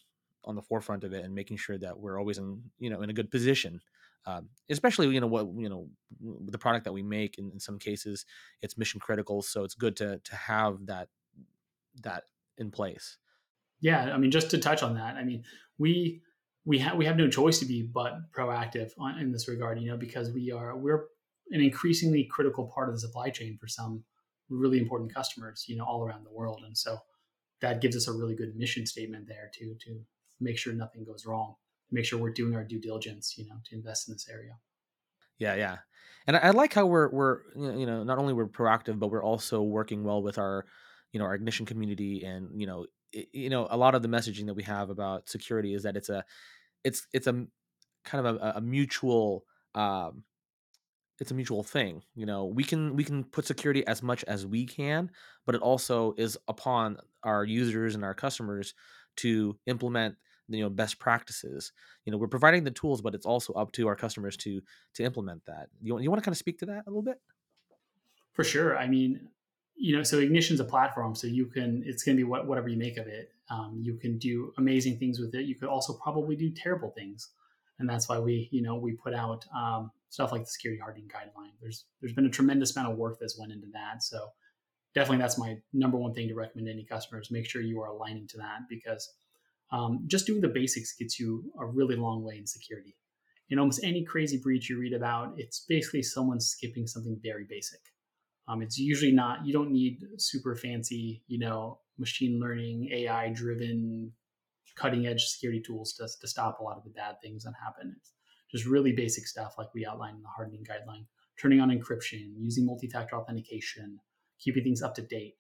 on 0.45 0.55
the 0.57 0.63
forefront 0.63 1.05
of 1.05 1.13
it 1.13 1.25
and 1.25 1.35
making 1.35 1.57
sure 1.57 1.79
that 1.79 1.99
we're 1.99 2.19
always 2.19 2.39
in 2.39 2.63
you 2.79 2.91
know 2.91 3.03
in 3.03 3.11
a 3.11 3.15
good 3.15 3.31
position 3.31 3.81
um, 4.27 4.49
especially 4.69 5.09
you 5.09 5.21
know 5.21 5.27
what 5.27 5.49
you 5.57 5.69
know 5.69 5.89
the 6.21 6.59
product 6.59 6.85
that 6.85 6.93
we 6.93 7.03
make. 7.03 7.39
In, 7.39 7.51
in 7.53 7.61
some 7.61 7.79
cases, 7.79 8.25
it's 8.63 8.77
mission 8.77 9.01
critical, 9.01 9.43
so 9.43 9.65
it's 9.65 9.75
good 9.75 9.97
to 9.97 10.19
to 10.19 10.37
have 10.37 10.87
that 10.87 11.09
that 12.03 12.25
in 12.57 12.71
place. 12.71 13.17
Yeah, 13.81 14.13
I 14.13 14.19
mean, 14.19 14.31
just 14.31 14.51
to 14.51 14.59
touch 14.59 14.83
on 14.83 14.95
that, 14.95 15.17
I 15.17 15.25
mean, 15.25 15.45
we 15.79 16.23
we 16.65 16.79
have 16.79 16.97
we 16.97 17.07
have 17.07 17.17
no 17.17 17.29
choice 17.29 17.59
to 17.61 17.67
be 17.67 17.83
but 17.83 18.33
proactive 18.33 18.91
on, 18.99 19.19
in 19.19 19.33
this 19.33 19.49
regard, 19.49 19.81
you 19.81 19.91
know, 19.91 19.97
because 19.97 20.31
we 20.31 20.53
are 20.53 20.77
we're 20.77 21.07
an 21.51 21.61
increasingly 21.61 22.25
critical 22.31 22.71
part 22.75 22.89
of 22.89 22.95
the 22.95 23.01
supply 23.01 23.31
chain 23.31 23.57
for 23.59 23.69
some 23.69 24.05
really 24.51 24.79
important 24.79 25.15
customers, 25.15 25.65
you 25.69 25.77
know, 25.77 25.85
all 25.85 26.05
around 26.05 26.25
the 26.25 26.33
world, 26.33 26.63
and 26.67 26.77
so 26.77 26.99
that 27.61 27.81
gives 27.81 27.97
us 27.97 28.09
a 28.09 28.13
really 28.13 28.35
good 28.35 28.57
mission 28.57 28.85
statement 28.85 29.27
there 29.29 29.51
to 29.55 29.75
to 29.87 30.01
make 30.41 30.59
sure 30.59 30.73
nothing 30.73 31.05
goes 31.05 31.25
wrong, 31.25 31.55
make 31.91 32.05
sure 32.05 32.19
we're 32.19 32.33
doing 32.33 32.55
our 32.55 32.65
due 32.65 32.81
diligence, 32.81 33.35
you 33.37 33.47
know, 33.47 33.57
to 33.67 33.77
invest 33.77 34.09
in 34.09 34.15
this 34.15 34.29
area. 34.29 34.53
Yeah, 35.39 35.55
yeah, 35.55 35.79
and 36.27 36.37
I, 36.37 36.41
I 36.41 36.51
like 36.51 36.75
how 36.75 36.87
we're 36.87 37.09
we're 37.11 37.41
you 37.55 37.87
know 37.87 38.05
not 38.05 38.19
only 38.19 38.33
we're 38.33 38.49
proactive, 38.49 38.99
but 38.99 39.09
we're 39.09 39.25
also 39.25 39.63
working 39.63 40.05
well 40.05 40.23
with 40.23 40.39
our 40.39 40.67
you 41.13 41.19
know 41.21 41.27
our 41.27 41.35
ignition 41.35 41.67
community, 41.67 42.25
and 42.25 42.61
you 42.61 42.67
know 42.67 42.87
it, 43.13 43.29
you 43.33 43.51
know 43.51 43.67
a 43.71 43.77
lot 43.77 43.95
of 43.95 44.03
the 44.03 44.09
messaging 44.09 44.47
that 44.47 44.55
we 44.55 44.65
have 44.65 44.91
about 44.91 45.29
security 45.29 45.75
is 45.75 45.83
that 45.85 45.97
it's 45.97 46.09
a 46.09 46.25
it's 46.85 47.07
it's 47.13 47.27
a 47.27 47.47
kind 48.05 48.27
of 48.27 48.37
a, 48.37 48.53
a 48.57 48.61
mutual 48.61 49.45
um, 49.75 50.25
it's 51.21 51.31
a 51.31 51.35
mutual 51.35 51.63
thing 51.63 52.03
you 52.15 52.27
know 52.27 52.47
we 52.47 52.65
can 52.65 52.95
we 52.95 53.05
can 53.05 53.25
put 53.25 53.47
security 53.47 53.87
as 53.87 54.03
much 54.03 54.25
as 54.25 54.47
we 54.47 54.65
can 54.65 55.11
but 55.47 55.55
it 55.55 55.61
also 55.61 56.15
is 56.17 56.39
upon 56.49 56.97
our 57.23 57.45
users 57.45 57.95
and 57.95 58.05
our 58.05 58.15
customers 58.15 58.75
to 59.17 59.59
implement 59.67 60.17
you 60.49 60.63
know 60.63 60.71
best 60.71 60.99
practices. 60.99 61.73
You 62.05 62.13
know 62.13 62.19
we're 62.19 62.29
providing 62.29 62.65
the 62.65 62.71
tools 62.71 63.01
but 63.01 63.15
it's 63.15 63.27
also 63.27 63.53
up 63.55 63.73
to 63.73 63.87
our 63.89 63.97
customers 63.97 64.37
to 64.39 64.61
to 64.95 65.05
implement 65.05 65.45
that. 65.47 65.69
You, 65.81 65.99
you 65.99 66.11
want 66.11 66.23
to 66.23 66.25
kind 66.25 66.33
of 66.33 66.39
speak 66.39 66.59
to 66.61 66.67
that 66.67 66.85
a 66.87 66.91
little 66.91 67.03
bit? 67.03 67.21
For 68.33 68.45
sure. 68.45 68.77
I 68.79 68.87
mean 68.87 69.29
you 69.77 69.97
know 69.97 70.03
so 70.03 70.19
ignition's 70.19 70.61
a 70.61 70.65
platform 70.65 71.15
so 71.15 71.27
you 71.27 71.47
can 71.47 71.83
it's 71.87 72.03
going 72.03 72.17
to 72.17 72.21
be 72.21 72.29
what, 72.29 72.47
whatever 72.47 72.69
you 72.69 72.79
make 72.79 72.97
of 72.97 73.07
it. 73.07 73.31
Um, 73.51 73.79
you 73.81 73.95
can 73.95 74.19
do 74.19 74.53
amazing 74.59 74.99
things 74.99 75.19
with 75.19 75.35
it. 75.35 75.47
You 75.47 75.55
could 75.55 75.69
also 75.69 75.95
probably 75.95 76.37
do 76.37 76.51
terrible 76.51 76.91
things 76.91 77.31
and 77.79 77.89
that's 77.89 78.09
why 78.09 78.19
we 78.19 78.49
you 78.51 78.63
know 78.63 78.77
we 78.77 78.93
put 78.93 79.15
out 79.15 79.45
um, 79.57 79.91
stuff 80.09 80.33
like 80.33 80.43
the 80.43 80.51
security 80.51 80.81
hardening 80.81 81.09
guideline. 81.09 81.53
There's 81.61 81.85
there's 82.01 82.13
been 82.13 82.27
a 82.27 82.31
tremendous 82.31 82.77
amount 82.77 82.93
of 82.93 82.99
work 82.99 83.19
that's 83.21 83.39
went 83.39 83.53
into 83.53 83.69
that 83.73 84.03
so 84.03 84.31
definitely 84.95 85.19
that's 85.19 85.39
my 85.39 85.57
number 85.73 85.97
one 85.97 86.15
thing 86.15 86.29
to 86.29 86.35
recommend 86.35 86.67
to 86.67 86.73
any 86.73 86.85
customers. 86.85 87.31
Make 87.31 87.49
sure 87.49 87.63
you 87.63 87.81
are 87.81 87.89
aligning 87.89 88.27
to 88.29 88.37
that 88.39 88.61
because 88.69 89.15
um, 89.71 90.05
just 90.07 90.27
doing 90.27 90.41
the 90.41 90.49
basics 90.49 90.95
gets 90.95 91.21
you 91.21 91.45
a 91.59 91.67
really 91.67 91.97
long 91.97 92.25
way 92.25 92.39
in 92.39 92.47
security 92.47 92.97
in 93.51 93.59
almost 93.59 93.83
any 93.83 94.05
crazy 94.05 94.39
breach 94.39 94.69
you 94.69 94.79
read 94.79 94.93
about 94.93 95.33
it's 95.37 95.65
basically 95.69 96.03
someone 96.03 96.41
skipping 96.41 96.87
something 96.87 97.19
very 97.23 97.47
basic 97.49 97.81
um, 98.49 98.63
it's 98.63 98.79
usually 98.79 99.13
not 99.13 99.45
you 99.45 99.53
don't 99.53 99.71
need 99.73 100.01
super 100.19 100.55
fancy 100.55 101.23
you 101.27 101.39
know 101.39 101.79
machine 101.99 102.39
learning 102.41 102.89
ai 102.93 103.29
driven 103.31 104.13
cutting 104.79 105.07
edge 105.07 105.27
security 105.27 105.61
tools 105.61 105.93
to, 105.95 106.09
to 106.21 106.29
stop 106.29 106.61
a 106.61 106.63
lot 106.63 106.77
of 106.77 106.85
the 106.85 106.91
bad 106.91 107.17
things 107.21 107.45
that 107.45 107.53
happen. 107.63 107.97
It's 107.99 108.13
just 108.51 108.65
really 108.65 108.93
basic 108.93 109.27
stuff 109.27 109.55
like 109.59 109.75
we 109.75 109.85
outlined 109.85 110.17
in 110.17 110.23
the 110.23 110.29
hardening 110.29 110.65
guideline, 110.65 111.05
turning 111.41 111.61
on 111.61 111.71
encryption, 111.71 112.33
using 112.39 112.65
multi-factor 112.65 113.17
authentication, 113.17 113.99
keeping 114.39 114.63
things 114.63 114.83
up 114.83 114.95
to 114.95 115.03
date. 115.03 115.35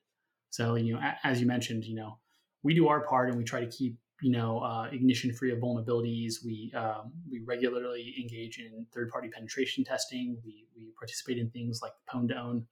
So, 0.50 0.74
you 0.74 0.94
know, 0.94 1.00
as 1.24 1.40
you 1.40 1.46
mentioned, 1.46 1.84
you 1.84 1.94
know, 1.94 2.18
we 2.62 2.74
do 2.74 2.88
our 2.88 3.06
part 3.06 3.28
and 3.28 3.38
we 3.38 3.44
try 3.44 3.60
to 3.60 3.70
keep, 3.70 3.98
you 4.20 4.32
know, 4.32 4.58
uh, 4.60 4.88
ignition 4.90 5.32
free 5.32 5.52
of 5.52 5.58
vulnerabilities. 5.58 6.44
We 6.44 6.72
um, 6.76 7.12
we 7.30 7.40
regularly 7.46 8.14
engage 8.20 8.58
in 8.58 8.86
third 8.92 9.10
party 9.10 9.28
penetration 9.28 9.84
testing. 9.84 10.38
We 10.44 10.66
we 10.74 10.92
participate 10.98 11.38
in 11.38 11.50
things 11.50 11.80
like 11.82 11.92
pwn 12.12 12.28
to 12.28 12.36
own 12.36 12.66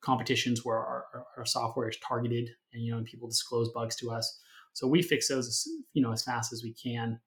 competitions 0.00 0.64
where 0.64 0.76
our, 0.76 1.06
our, 1.12 1.26
our 1.38 1.44
software 1.44 1.88
is 1.88 1.98
targeted 1.98 2.48
and 2.72 2.82
you 2.82 2.92
know 2.92 2.98
and 2.98 3.06
people 3.06 3.28
disclose 3.28 3.70
bugs 3.70 3.96
to 3.96 4.10
us. 4.10 4.40
So 4.72 4.86
we 4.86 5.02
fix 5.02 5.28
those, 5.28 5.68
you 5.92 6.02
know, 6.02 6.12
as 6.12 6.22
fast 6.22 6.52
as 6.52 6.62
we 6.62 6.72
can, 6.72 7.18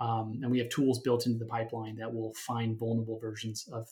um, 0.00 0.40
and 0.42 0.50
we 0.50 0.58
have 0.58 0.70
tools 0.70 1.00
built 1.00 1.26
into 1.26 1.38
the 1.38 1.46
pipeline 1.46 1.96
that 1.96 2.12
will 2.12 2.32
find 2.34 2.78
vulnerable 2.78 3.18
versions 3.20 3.68
of 3.72 3.86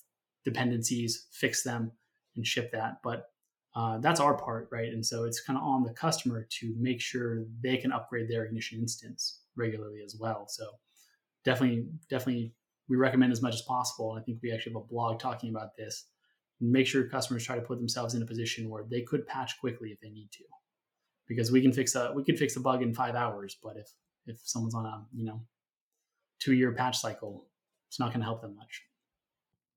dependencies, 0.44 1.26
fix 1.30 1.62
them, 1.62 1.92
and 2.37 2.46
ship 2.46 2.72
that. 2.72 2.94
But 3.04 3.26
uh, 3.74 3.98
that's 3.98 4.20
our 4.20 4.37
part, 4.37 4.68
right? 4.70 4.92
And 4.92 5.04
so 5.04 5.24
it's 5.24 5.40
kind 5.40 5.58
of 5.58 5.64
on 5.64 5.82
the 5.82 5.92
customer 5.92 6.46
to 6.61 6.74
make 6.78 7.00
sure 7.00 7.44
they 7.62 7.76
can 7.76 7.92
upgrade 7.92 8.28
their 8.28 8.44
ignition 8.44 8.80
instance 8.80 9.40
regularly 9.56 10.00
as 10.04 10.16
well. 10.18 10.46
So 10.48 10.64
definitely, 11.44 11.87
definitely, 12.11 12.54
we 12.88 12.96
recommend 12.96 13.32
as 13.32 13.40
much 13.40 13.54
as 13.54 13.62
possible. 13.62 14.16
I 14.18 14.22
think 14.22 14.38
we 14.42 14.52
actually 14.52 14.74
have 14.74 14.82
a 14.82 14.87
blog 14.87 15.18
talking 15.18 15.50
about 15.50 15.76
this. 15.76 16.08
Make 16.61 16.87
sure 16.87 17.08
customers 17.08 17.44
try 17.44 17.56
to 17.56 17.62
put 17.62 17.78
themselves 17.78 18.14
in 18.14 18.22
a 18.22 18.26
position 18.26 18.68
where 18.68 18.85
they 18.88 19.02
could 19.02 19.26
patch 19.26 19.58
quickly 19.58 19.90
if 19.90 20.00
they 20.00 20.11
need 20.11 20.28
to 20.32 20.44
because 21.26 21.50
we 21.50 21.62
can 21.62 21.72
fix 21.72 21.94
a 21.94 22.12
we 22.14 22.24
can 22.24 22.37
fix 22.37 22.56
a 22.56 22.61
bug 22.61 22.82
in 22.82 22.94
five 22.94 23.14
hours, 23.14 23.56
but 23.62 23.76
if 23.76 23.88
if 24.26 24.38
someone's 24.44 24.74
on 24.74 24.87
a 24.87 25.04
you 25.14 25.24
know 25.24 25.40
two 26.40 26.52
year 26.52 26.72
patch 26.72 26.98
cycle, 26.98 27.46
it's 27.88 27.98
not 27.98 28.08
going 28.11 28.20
to 28.20 28.26
help 28.26 28.42
them 28.42 28.56
much. 28.56 28.82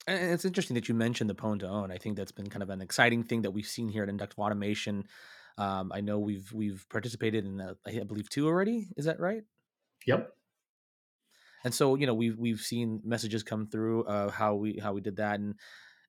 And 0.07 0.31
it's 0.31 0.45
interesting 0.45 0.75
that 0.75 0.87
you 0.87 0.95
mentioned 0.95 1.29
the 1.29 1.35
pwn 1.35 1.59
to 1.59 1.67
own. 1.67 1.91
I 1.91 1.97
think 1.97 2.15
that's 2.15 2.31
been 2.31 2.49
kind 2.49 2.63
of 2.63 2.69
an 2.69 2.81
exciting 2.81 3.23
thing 3.23 3.41
that 3.41 3.51
we've 3.51 3.65
seen 3.65 3.89
here 3.89 4.03
at 4.03 4.09
Inductive 4.09 4.39
Automation. 4.39 5.05
Um, 5.57 5.91
I 5.93 6.01
know 6.01 6.19
we've 6.19 6.51
we've 6.53 6.85
participated 6.89 7.45
in 7.45 7.61
I 7.87 8.03
believe 8.03 8.29
two 8.29 8.47
already. 8.47 8.87
Is 8.97 9.05
that 9.05 9.19
right? 9.19 9.43
Yep. 10.05 10.31
And 11.63 11.73
so 11.73 11.95
you 11.95 12.05
know 12.05 12.13
we've 12.13 12.37
we've 12.37 12.61
seen 12.61 13.01
messages 13.03 13.41
come 13.41 13.65
through 13.65 14.03
uh, 14.03 14.29
how 14.29 14.55
we 14.55 14.77
how 14.77 14.93
we 14.93 15.01
did 15.01 15.15
that, 15.17 15.39
and 15.39 15.55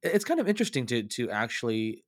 it's 0.03 0.25
kind 0.25 0.41
of 0.41 0.49
interesting 0.49 0.85
to 0.87 1.03
to 1.05 1.31
actually 1.31 2.05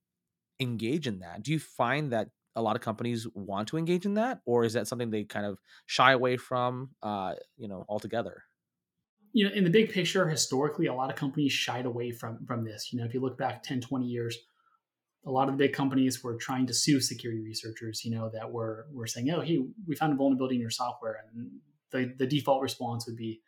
engage 0.61 1.07
in 1.07 1.21
that. 1.21 1.43
Do 1.43 1.53
you 1.53 1.59
find 1.59 2.13
that 2.13 2.29
a 2.57 2.63
lot 2.63 2.77
of 2.77 2.83
companies 2.83 3.27
want 3.35 3.69
to 3.69 3.79
engage 3.79 4.05
in 4.05 4.15
that, 4.15 4.41
or 4.45 4.65
is 4.65 4.75
that 4.75 4.89
something 4.89 5.11
they 5.11 5.25
kind 5.25 5.47
of 5.47 5.61
shy 5.87 6.13
away 6.13 6.37
from, 6.37 6.91
uh, 7.03 7.35
you 7.57 7.69
know, 7.69 7.87
altogether? 7.89 8.43
You 9.33 9.49
know, 9.49 9.55
in 9.55 9.65
the 9.65 9.71
big 9.71 9.93
picture, 9.93 10.29
historically, 10.29 10.87
a 10.87 10.95
lot 10.95 11.11
of 11.11 11.17
companies 11.17 11.53
shied 11.53 11.87
away 11.87 12.13
from 12.13 12.45
from 12.47 12.65
this. 12.65 12.93
You 12.93 12.99
know, 12.99 13.05
if 13.05 13.15
you 13.15 13.21
look 13.21 13.39
back 13.39 13.63
10, 13.63 13.81
20 13.81 14.07
years, 14.07 14.37
a 15.27 15.31
lot 15.31 15.49
of 15.49 15.57
the 15.57 15.65
big 15.65 15.75
companies 15.75 16.23
were 16.23 16.37
trying 16.37 16.67
to 16.67 16.75
sue 16.75 17.01
security 17.01 17.41
researchers, 17.41 18.05
you 18.05 18.11
know, 18.11 18.31
that 18.33 18.51
were 18.51 18.87
were 18.93 19.07
saying, 19.07 19.31
"Oh, 19.31 19.41
hey, 19.41 19.59
we 19.87 19.97
found 19.97 20.13
a 20.13 20.17
vulnerability 20.17 20.57
in 20.57 20.61
your 20.61 20.71
software," 20.71 21.17
and 21.33 21.51
the 21.91 22.15
the 22.19 22.27
default 22.27 22.63
response 22.63 23.07
would 23.07 23.17
be, 23.17 23.41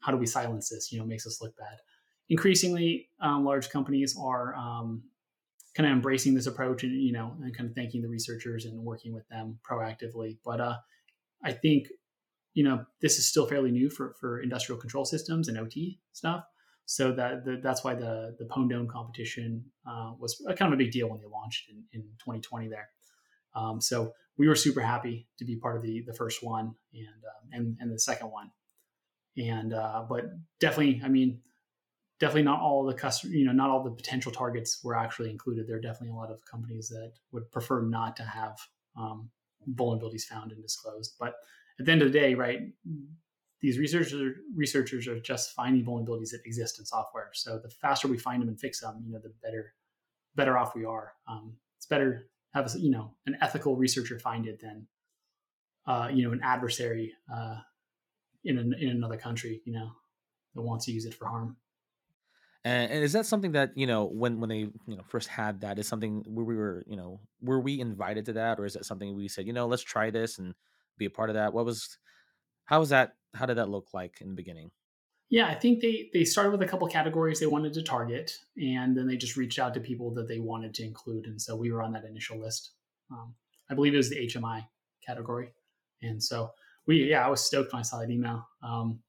"How 0.00 0.12
do 0.12 0.18
we 0.18 0.26
silence 0.26 0.68
this? 0.68 0.92
You 0.92 1.00
know, 1.00 1.06
makes 1.06 1.26
us 1.26 1.40
look 1.40 1.56
bad." 1.56 1.78
Increasingly, 2.28 3.10
um, 3.20 3.44
large 3.44 3.68
companies 3.68 4.16
are 4.18 4.54
um, 4.56 5.02
kind 5.74 5.88
of 5.88 5.92
embracing 5.92 6.34
this 6.34 6.46
approach 6.46 6.84
and 6.84 7.02
you 7.02 7.12
know 7.12 7.36
and 7.42 7.56
kind 7.56 7.68
of 7.68 7.74
thanking 7.74 8.02
the 8.02 8.08
researchers 8.08 8.64
and 8.64 8.78
working 8.78 9.12
with 9.12 9.28
them 9.28 9.58
proactively 9.68 10.38
but 10.44 10.60
uh, 10.60 10.76
i 11.42 11.52
think 11.52 11.88
you 12.54 12.64
know 12.64 12.84
this 13.00 13.18
is 13.18 13.26
still 13.26 13.46
fairly 13.46 13.70
new 13.70 13.90
for 13.90 14.14
for 14.20 14.40
industrial 14.40 14.80
control 14.80 15.04
systems 15.04 15.48
and 15.48 15.58
ot 15.58 15.98
stuff 16.12 16.44
so 16.86 17.12
that 17.12 17.44
the, 17.44 17.60
that's 17.62 17.84
why 17.84 17.94
the 17.94 18.36
the 18.38 18.48
own 18.54 18.88
competition 18.88 19.64
uh, 19.86 20.12
was 20.18 20.42
kind 20.56 20.72
of 20.72 20.78
a 20.78 20.82
big 20.82 20.92
deal 20.92 21.08
when 21.08 21.20
they 21.20 21.26
launched 21.26 21.68
in, 21.68 21.82
in 21.92 22.02
2020 22.18 22.68
there 22.68 22.88
um, 23.54 23.80
so 23.80 24.12
we 24.36 24.48
were 24.48 24.56
super 24.56 24.80
happy 24.80 25.28
to 25.38 25.44
be 25.44 25.56
part 25.56 25.76
of 25.76 25.82
the 25.82 26.02
the 26.06 26.14
first 26.14 26.42
one 26.42 26.74
and 26.94 27.24
uh, 27.24 27.56
and 27.56 27.76
and 27.80 27.92
the 27.92 27.98
second 27.98 28.28
one 28.28 28.50
and 29.36 29.74
uh, 29.74 30.04
but 30.08 30.24
definitely 30.60 31.00
i 31.04 31.08
mean 31.08 31.40
definitely 32.20 32.42
not 32.42 32.60
all 32.60 32.84
the 32.84 32.94
customer, 32.94 33.34
you 33.34 33.44
know, 33.44 33.52
not 33.52 33.70
all 33.70 33.82
the 33.82 33.90
potential 33.90 34.30
targets 34.30 34.82
were 34.84 34.96
actually 34.96 35.30
included. 35.30 35.66
There 35.66 35.76
are 35.76 35.80
definitely 35.80 36.10
a 36.10 36.14
lot 36.14 36.30
of 36.30 36.40
companies 36.50 36.88
that 36.88 37.12
would 37.32 37.50
prefer 37.50 37.82
not 37.82 38.16
to 38.16 38.22
have 38.22 38.56
um, 38.96 39.30
vulnerabilities 39.74 40.22
found 40.22 40.52
and 40.52 40.62
disclosed. 40.62 41.16
But 41.18 41.34
at 41.78 41.86
the 41.86 41.92
end 41.92 42.02
of 42.02 42.12
the 42.12 42.18
day, 42.18 42.34
right, 42.34 42.60
these 43.60 43.78
researchers 43.78 44.36
researchers 44.54 45.08
are 45.08 45.18
just 45.20 45.52
finding 45.52 45.84
vulnerabilities 45.84 46.30
that 46.30 46.42
exist 46.44 46.78
in 46.78 46.84
software. 46.84 47.30
So 47.32 47.58
the 47.58 47.70
faster 47.70 48.08
we 48.08 48.18
find 48.18 48.42
them 48.42 48.48
and 48.48 48.60
fix 48.60 48.80
them, 48.80 49.02
you 49.06 49.12
know, 49.12 49.20
the 49.22 49.32
better 49.42 49.74
better 50.36 50.58
off 50.58 50.74
we 50.74 50.84
are. 50.84 51.12
Um, 51.28 51.54
it's 51.78 51.86
better 51.86 52.28
have 52.52 52.70
you 52.76 52.90
know 52.90 53.14
an 53.26 53.36
ethical 53.40 53.76
researcher 53.76 54.18
find 54.18 54.46
it 54.46 54.60
than 54.60 54.86
uh, 55.86 56.08
you 56.12 56.24
know 56.24 56.32
an 56.32 56.40
adversary 56.42 57.12
uh, 57.34 57.56
in 58.44 58.58
an, 58.58 58.74
in 58.78 58.90
another 58.90 59.16
country, 59.16 59.62
you 59.64 59.72
know, 59.72 59.90
that 60.54 60.62
wants 60.62 60.86
to 60.86 60.92
use 60.92 61.06
it 61.06 61.14
for 61.14 61.26
harm. 61.26 61.56
And, 62.66 62.90
and 62.92 63.04
is 63.04 63.12
that 63.12 63.26
something 63.26 63.52
that 63.52 63.72
you 63.76 63.86
know 63.86 64.04
when 64.04 64.40
when 64.40 64.48
they 64.48 64.58
you 64.58 64.96
know 64.96 65.02
first 65.08 65.28
had 65.28 65.60
that 65.62 65.78
is 65.78 65.88
something 65.88 66.24
where 66.26 66.44
we 66.44 66.56
were 66.56 66.84
you 66.86 66.96
know 66.96 67.20
were 67.42 67.60
we 67.60 67.80
invited 67.80 68.26
to 68.26 68.34
that 68.34 68.58
or 68.58 68.64
is 68.64 68.74
that 68.74 68.86
something 68.86 69.14
we 69.14 69.28
said 69.28 69.46
you 69.46 69.52
know 69.52 69.66
let's 69.66 69.82
try 69.82 70.10
this 70.10 70.38
and 70.38 70.54
be 70.98 71.06
a 71.06 71.10
part 71.10 71.30
of 71.30 71.34
that? 71.34 71.52
What 71.52 71.64
was 71.64 71.98
how 72.66 72.80
was 72.80 72.90
that? 72.90 73.14
How 73.34 73.46
did 73.46 73.58
that 73.58 73.68
look 73.68 73.88
like 73.92 74.20
in 74.20 74.28
the 74.28 74.34
beginning? 74.34 74.70
Yeah, 75.30 75.48
I 75.48 75.54
think 75.54 75.80
they 75.80 76.10
they 76.12 76.24
started 76.24 76.50
with 76.50 76.62
a 76.62 76.66
couple 76.66 76.86
categories 76.88 77.40
they 77.40 77.46
wanted 77.46 77.74
to 77.74 77.82
target, 77.82 78.32
and 78.56 78.96
then 78.96 79.06
they 79.06 79.16
just 79.16 79.36
reached 79.36 79.58
out 79.58 79.74
to 79.74 79.80
people 79.80 80.12
that 80.14 80.28
they 80.28 80.38
wanted 80.38 80.74
to 80.74 80.84
include, 80.84 81.26
and 81.26 81.40
so 81.40 81.56
we 81.56 81.72
were 81.72 81.82
on 81.82 81.92
that 81.92 82.04
initial 82.04 82.38
list. 82.38 82.72
Um, 83.10 83.34
I 83.70 83.74
believe 83.74 83.94
it 83.94 83.98
was 83.98 84.10
the 84.10 84.26
HMI 84.26 84.66
category, 85.06 85.50
and 86.02 86.22
so 86.22 86.50
we 86.86 87.10
yeah 87.10 87.26
I 87.26 87.30
was 87.30 87.44
stoked 87.44 87.72
when 87.72 87.80
I 87.80 87.82
saw 87.82 87.98
that 87.98 88.10
email. 88.10 88.46
Um, 88.62 89.00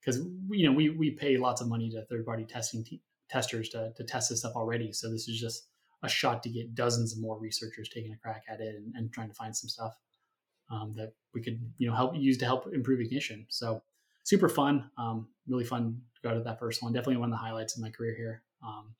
because 0.00 0.20
you 0.50 0.66
know 0.66 0.72
we 0.72 0.90
we 0.90 1.10
pay 1.10 1.36
lots 1.36 1.60
of 1.60 1.68
money 1.68 1.90
to 1.90 2.04
third 2.06 2.26
party 2.26 2.44
testing 2.44 2.84
te- 2.84 3.02
testers 3.30 3.68
to 3.70 3.92
to 3.96 4.04
test 4.04 4.30
this 4.30 4.40
stuff 4.40 4.54
already. 4.54 4.92
So 4.92 5.10
this 5.10 5.28
is 5.28 5.40
just 5.40 5.68
a 6.02 6.08
shot 6.08 6.42
to 6.42 6.50
get 6.50 6.74
dozens 6.74 7.14
of 7.14 7.20
more 7.20 7.38
researchers 7.38 7.88
taking 7.88 8.12
a 8.12 8.18
crack 8.18 8.44
at 8.48 8.60
it 8.60 8.74
and, 8.76 8.94
and 8.94 9.12
trying 9.12 9.28
to 9.28 9.34
find 9.34 9.56
some 9.56 9.68
stuff 9.68 9.94
um, 10.74 10.94
that 10.96 11.12
we 11.32 11.42
could 11.42 11.60
you 11.78 11.88
know 11.88 11.94
help 11.94 12.14
use 12.16 12.38
to 12.38 12.44
help 12.44 12.72
improve 12.72 13.00
ignition. 13.00 13.46
So 13.48 13.82
super 14.24 14.48
fun, 14.48 14.90
um, 14.98 15.28
really 15.46 15.64
fun 15.64 16.00
to 16.16 16.28
go 16.28 16.34
to 16.34 16.40
that 16.40 16.58
first 16.58 16.82
one. 16.82 16.92
Definitely 16.92 17.18
one 17.18 17.32
of 17.32 17.38
the 17.38 17.44
highlights 17.44 17.76
of 17.76 17.82
my 17.82 17.90
career 17.90 18.14
here. 18.16 18.42
Um, 18.62 18.94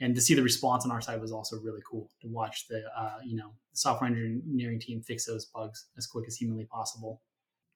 and 0.00 0.14
to 0.14 0.20
see 0.20 0.34
the 0.34 0.42
response 0.42 0.84
on 0.84 0.90
our 0.90 1.00
side 1.00 1.20
was 1.20 1.32
also 1.32 1.58
really 1.60 1.82
cool 1.88 2.10
to 2.20 2.28
watch 2.28 2.66
the 2.68 2.82
uh, 2.96 3.18
you 3.24 3.36
know 3.36 3.50
the 3.70 3.76
software 3.76 4.10
engineering 4.10 4.80
team 4.80 5.00
fix 5.00 5.26
those 5.26 5.44
bugs 5.46 5.86
as 5.96 6.06
quick 6.06 6.26
as 6.26 6.36
humanly 6.36 6.64
possible. 6.64 7.22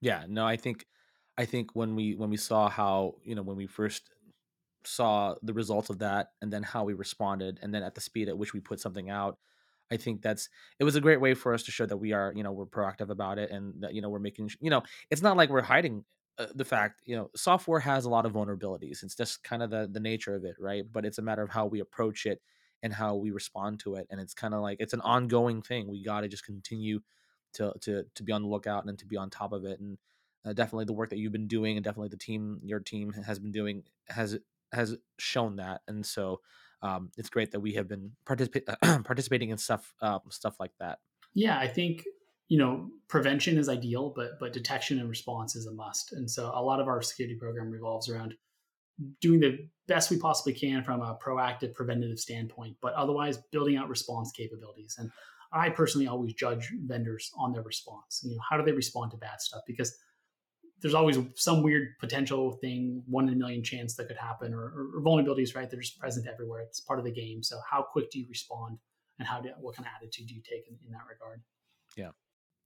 Yeah, 0.01 0.25
no, 0.27 0.45
I 0.45 0.57
think 0.57 0.85
I 1.37 1.45
think 1.45 1.75
when 1.75 1.95
we 1.95 2.15
when 2.15 2.29
we 2.29 2.37
saw 2.37 2.69
how 2.69 3.15
you 3.23 3.35
know 3.35 3.41
when 3.41 3.55
we 3.55 3.67
first 3.67 4.09
saw 4.85 5.35
the 5.43 5.53
results 5.53 5.89
of 5.89 5.99
that 5.99 6.31
and 6.41 6.51
then 6.51 6.63
how 6.63 6.83
we 6.83 6.93
responded 6.93 7.59
and 7.61 7.73
then 7.73 7.83
at 7.83 7.95
the 7.95 8.01
speed 8.01 8.29
at 8.29 8.37
which 8.37 8.53
we 8.53 8.61
put 8.61 8.79
something 8.79 9.09
out 9.09 9.37
i 9.91 9.97
think 9.97 10.21
that's 10.21 10.49
it 10.79 10.83
was 10.83 10.95
a 10.95 11.01
great 11.01 11.21
way 11.21 11.33
for 11.33 11.53
us 11.53 11.63
to 11.63 11.71
show 11.71 11.85
that 11.85 11.97
we 11.97 12.13
are 12.13 12.33
you 12.35 12.43
know 12.43 12.51
we're 12.51 12.65
proactive 12.65 13.09
about 13.09 13.37
it 13.39 13.49
and 13.51 13.81
that 13.81 13.93
you 13.93 14.01
know 14.01 14.09
we're 14.09 14.19
making 14.19 14.49
you 14.59 14.69
know 14.69 14.81
it's 15.09 15.21
not 15.21 15.37
like 15.37 15.49
we're 15.49 15.61
hiding 15.61 16.03
uh, 16.37 16.47
the 16.55 16.65
fact 16.65 17.01
you 17.05 17.15
know 17.15 17.29
software 17.35 17.81
has 17.81 18.05
a 18.05 18.09
lot 18.09 18.25
of 18.25 18.31
vulnerabilities. 18.33 19.03
It's 19.03 19.15
just 19.15 19.43
kind 19.43 19.61
of 19.61 19.69
the 19.69 19.89
the 19.91 19.99
nature 19.99 20.35
of 20.35 20.45
it 20.45 20.55
right? 20.59 20.85
But 20.89 21.05
it's 21.05 21.17
a 21.17 21.21
matter 21.21 21.43
of 21.43 21.49
how 21.49 21.65
we 21.65 21.81
approach 21.81 22.25
it 22.25 22.41
and 22.81 22.93
how 22.93 23.15
we 23.15 23.31
respond 23.31 23.79
to 23.81 23.95
it. 23.95 24.07
And 24.09 24.21
it's 24.21 24.33
kind 24.33 24.53
of 24.53 24.61
like 24.61 24.77
it's 24.79 24.93
an 24.93 25.01
ongoing 25.01 25.61
thing. 25.61 25.87
We 25.89 26.01
got 26.03 26.21
to 26.21 26.27
just 26.29 26.45
continue 26.45 27.01
to 27.53 27.73
to 27.81 28.05
to 28.15 28.23
be 28.23 28.31
on 28.31 28.43
the 28.43 28.47
lookout 28.47 28.85
and 28.85 28.97
to 28.99 29.05
be 29.05 29.17
on 29.17 29.29
top 29.29 29.51
of 29.51 29.65
it. 29.65 29.79
And 29.79 29.97
uh, 30.45 30.53
definitely 30.53 30.85
the 30.85 30.93
work 30.93 31.09
that 31.09 31.17
you've 31.17 31.33
been 31.33 31.47
doing 31.47 31.75
and 31.77 31.83
definitely 31.83 32.09
the 32.09 32.17
team 32.17 32.59
your 32.63 32.79
team 32.79 33.11
has 33.13 33.39
been 33.39 33.51
doing 33.51 33.83
has 34.07 34.37
has 34.71 34.95
shown 35.17 35.57
that. 35.57 35.81
And 35.87 36.05
so 36.05 36.39
um, 36.81 37.11
it's 37.17 37.29
great 37.29 37.51
that 37.51 37.59
we 37.59 37.73
have 37.73 37.87
been 37.87 38.11
participa- 38.25 39.03
participating 39.05 39.49
in 39.49 39.57
stuff 39.57 39.93
um, 40.01 40.21
stuff 40.29 40.55
like 40.59 40.71
that. 40.79 40.99
Yeah 41.33 41.57
i 41.59 41.67
think 41.67 42.03
you 42.47 42.57
know 42.57 42.87
prevention 43.07 43.57
is 43.57 43.69
ideal 43.69 44.11
but 44.15 44.39
but 44.39 44.53
detection 44.53 44.99
and 44.99 45.09
response 45.09 45.55
is 45.55 45.67
a 45.67 45.71
must. 45.71 46.13
And 46.13 46.29
so 46.29 46.51
a 46.53 46.63
lot 46.63 46.79
of 46.79 46.87
our 46.87 47.01
security 47.01 47.35
program 47.35 47.69
revolves 47.69 48.09
around 48.09 48.33
doing 49.21 49.39
the 49.39 49.57
best 49.87 50.11
we 50.11 50.19
possibly 50.19 50.53
can 50.53 50.83
from 50.83 51.01
a 51.01 51.17
proactive 51.23 51.73
preventative 51.73 52.19
standpoint 52.19 52.75
but 52.81 52.93
otherwise 52.93 53.39
building 53.51 53.77
out 53.77 53.89
response 53.89 54.31
capabilities. 54.31 54.95
And 54.97 55.11
i 55.51 55.69
personally 55.69 56.07
always 56.07 56.33
judge 56.33 56.71
vendors 56.85 57.31
on 57.37 57.51
their 57.53 57.63
response. 57.63 58.21
You 58.23 58.35
know 58.35 58.41
how 58.49 58.57
do 58.57 58.63
they 58.63 58.71
respond 58.71 59.11
to 59.11 59.17
bad 59.17 59.41
stuff? 59.41 59.61
Because 59.65 59.95
there's 60.81 60.93
always 60.93 61.17
some 61.35 61.61
weird 61.61 61.97
potential 61.99 62.53
thing, 62.53 63.03
one 63.07 63.27
in 63.27 63.33
a 63.33 63.37
million 63.37 63.63
chance 63.63 63.95
that 63.95 64.07
could 64.07 64.17
happen, 64.17 64.53
or, 64.53 64.63
or, 64.63 65.01
vulnerabilities, 65.01 65.55
right? 65.55 65.69
They're 65.69 65.79
just 65.79 65.99
present 65.99 66.27
everywhere. 66.27 66.61
It's 66.61 66.79
part 66.79 66.99
of 66.99 67.05
the 67.05 67.11
game. 67.11 67.43
So 67.43 67.59
how 67.69 67.81
quick 67.81 68.11
do 68.11 68.19
you 68.19 68.25
respond, 68.29 68.79
and 69.17 69.27
how 69.27 69.41
do 69.41 69.49
what 69.59 69.75
kind 69.75 69.85
of 69.85 69.91
attitude 69.97 70.27
do 70.27 70.35
you 70.35 70.41
take 70.41 70.67
in, 70.67 70.77
in 70.85 70.91
that 70.91 71.03
regard? 71.09 71.41
Yeah. 71.97 72.11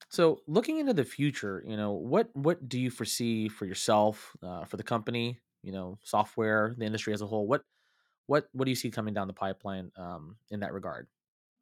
So 0.09 0.41
looking 0.47 0.77
into 0.77 0.93
the 0.93 1.05
future, 1.05 1.63
you 1.67 1.77
know, 1.77 1.93
what 1.93 2.29
what 2.33 2.69
do 2.69 2.79
you 2.79 2.91
foresee 2.91 3.49
for 3.49 3.65
yourself, 3.65 4.35
uh, 4.43 4.65
for 4.65 4.77
the 4.77 4.83
company, 4.83 5.39
you 5.63 5.71
know, 5.71 5.97
software, 6.03 6.75
the 6.77 6.85
industry 6.85 7.13
as 7.13 7.21
a 7.21 7.27
whole? 7.27 7.47
What 7.47 7.63
what 8.27 8.47
what 8.53 8.65
do 8.65 8.71
you 8.71 8.75
see 8.75 8.91
coming 8.91 9.13
down 9.13 9.27
the 9.27 9.33
pipeline 9.33 9.91
um, 9.97 10.35
in 10.51 10.59
that 10.59 10.73
regard? 10.73 11.07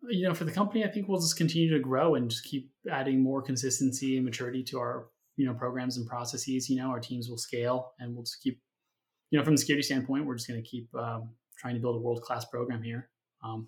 You 0.10 0.28
know, 0.28 0.34
for 0.34 0.46
the 0.46 0.52
company, 0.52 0.84
I 0.84 0.90
think 0.90 1.08
we'll 1.08 1.22
just 1.22 1.38
continue 1.38 1.72
to 1.74 1.80
grow 1.80 2.16
and 2.16 2.30
just 2.30 2.44
keep 2.44 2.72
adding 2.92 3.22
more 3.22 3.42
consistency 3.42 4.18
and 4.18 4.26
maturity 4.26 4.64
to 4.64 4.80
our 4.80 5.06
you 5.42 5.48
know 5.48 5.54
programs 5.54 5.98
and 5.98 6.06
processes 6.08 6.70
you 6.70 6.78
know 6.78 6.90
our 6.90 7.00
teams 7.00 7.30
will 7.30 7.38
scale 7.38 7.94
and 8.00 8.14
we'll 8.14 8.24
just 8.24 8.42
keep 8.42 8.62
you 9.32 9.38
know 9.38 9.44
from 9.44 9.54
the 9.56 9.58
security 9.58 9.84
standpoint 9.84 10.26
we're 10.26 10.36
just 10.36 10.48
going 10.48 10.62
to 10.62 10.70
keep 10.70 10.88
um, 10.96 11.30
trying 11.58 11.74
to 11.74 11.82
build 11.82 11.96
a 11.96 12.00
world 12.00 12.22
class 12.22 12.46
program 12.46 12.84
here. 12.84 13.10
Um, 13.44 13.68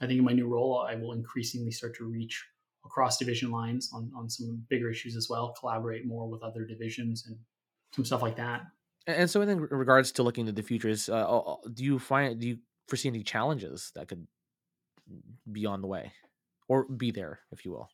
i 0.00 0.06
think 0.06 0.18
in 0.18 0.24
my 0.24 0.32
new 0.32 0.48
role 0.48 0.84
i 0.88 0.94
will 0.94 1.12
increasingly 1.12 1.70
start 1.70 1.94
to 1.96 2.04
reach 2.04 2.44
across 2.84 3.16
division 3.16 3.50
lines 3.50 3.90
on, 3.94 4.10
on 4.14 4.28
some 4.28 4.62
bigger 4.68 4.90
issues 4.90 5.16
as 5.16 5.28
well 5.30 5.54
collaborate 5.58 6.06
more 6.06 6.28
with 6.28 6.42
other 6.42 6.64
divisions 6.64 7.24
and 7.26 7.36
some 7.94 8.04
stuff 8.04 8.22
like 8.22 8.36
that. 8.36 8.62
And 9.06 9.28
so 9.28 9.42
in 9.42 9.60
regards 9.60 10.12
to 10.12 10.22
looking 10.22 10.46
to 10.46 10.52
the 10.52 10.62
future 10.62 10.88
is 10.88 11.08
uh, 11.08 11.56
do 11.72 11.84
you 11.84 11.98
find 11.98 12.40
do 12.40 12.48
you 12.48 12.58
foresee 12.88 13.08
any 13.08 13.22
challenges 13.22 13.92
that 13.94 14.08
could 14.08 14.26
be 15.50 15.66
on 15.66 15.82
the 15.82 15.86
way 15.86 16.12
or 16.68 16.86
be 16.86 17.10
there 17.10 17.40
if 17.52 17.64
you 17.64 17.70
will 17.70 17.88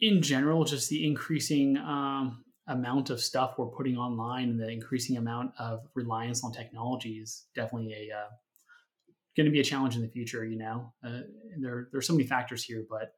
in 0.00 0.22
general, 0.22 0.64
just 0.64 0.88
the 0.88 1.06
increasing 1.06 1.76
um, 1.78 2.44
amount 2.68 3.10
of 3.10 3.20
stuff 3.20 3.54
we're 3.56 3.66
putting 3.66 3.96
online 3.96 4.50
and 4.50 4.60
the 4.60 4.68
increasing 4.68 5.16
amount 5.16 5.52
of 5.58 5.86
reliance 5.94 6.42
on 6.44 6.52
technology 6.52 7.14
is 7.14 7.46
definitely 7.54 7.92
a 7.92 8.14
uh, 8.14 8.28
going 9.36 9.46
to 9.46 9.52
be 9.52 9.60
a 9.60 9.64
challenge 9.64 9.96
in 9.96 10.02
the 10.02 10.08
future. 10.08 10.44
You 10.44 10.58
know, 10.58 10.92
uh, 11.04 11.20
there 11.58 11.88
there's 11.92 12.06
so 12.06 12.14
many 12.14 12.26
factors 12.26 12.64
here, 12.64 12.84
but 12.88 13.12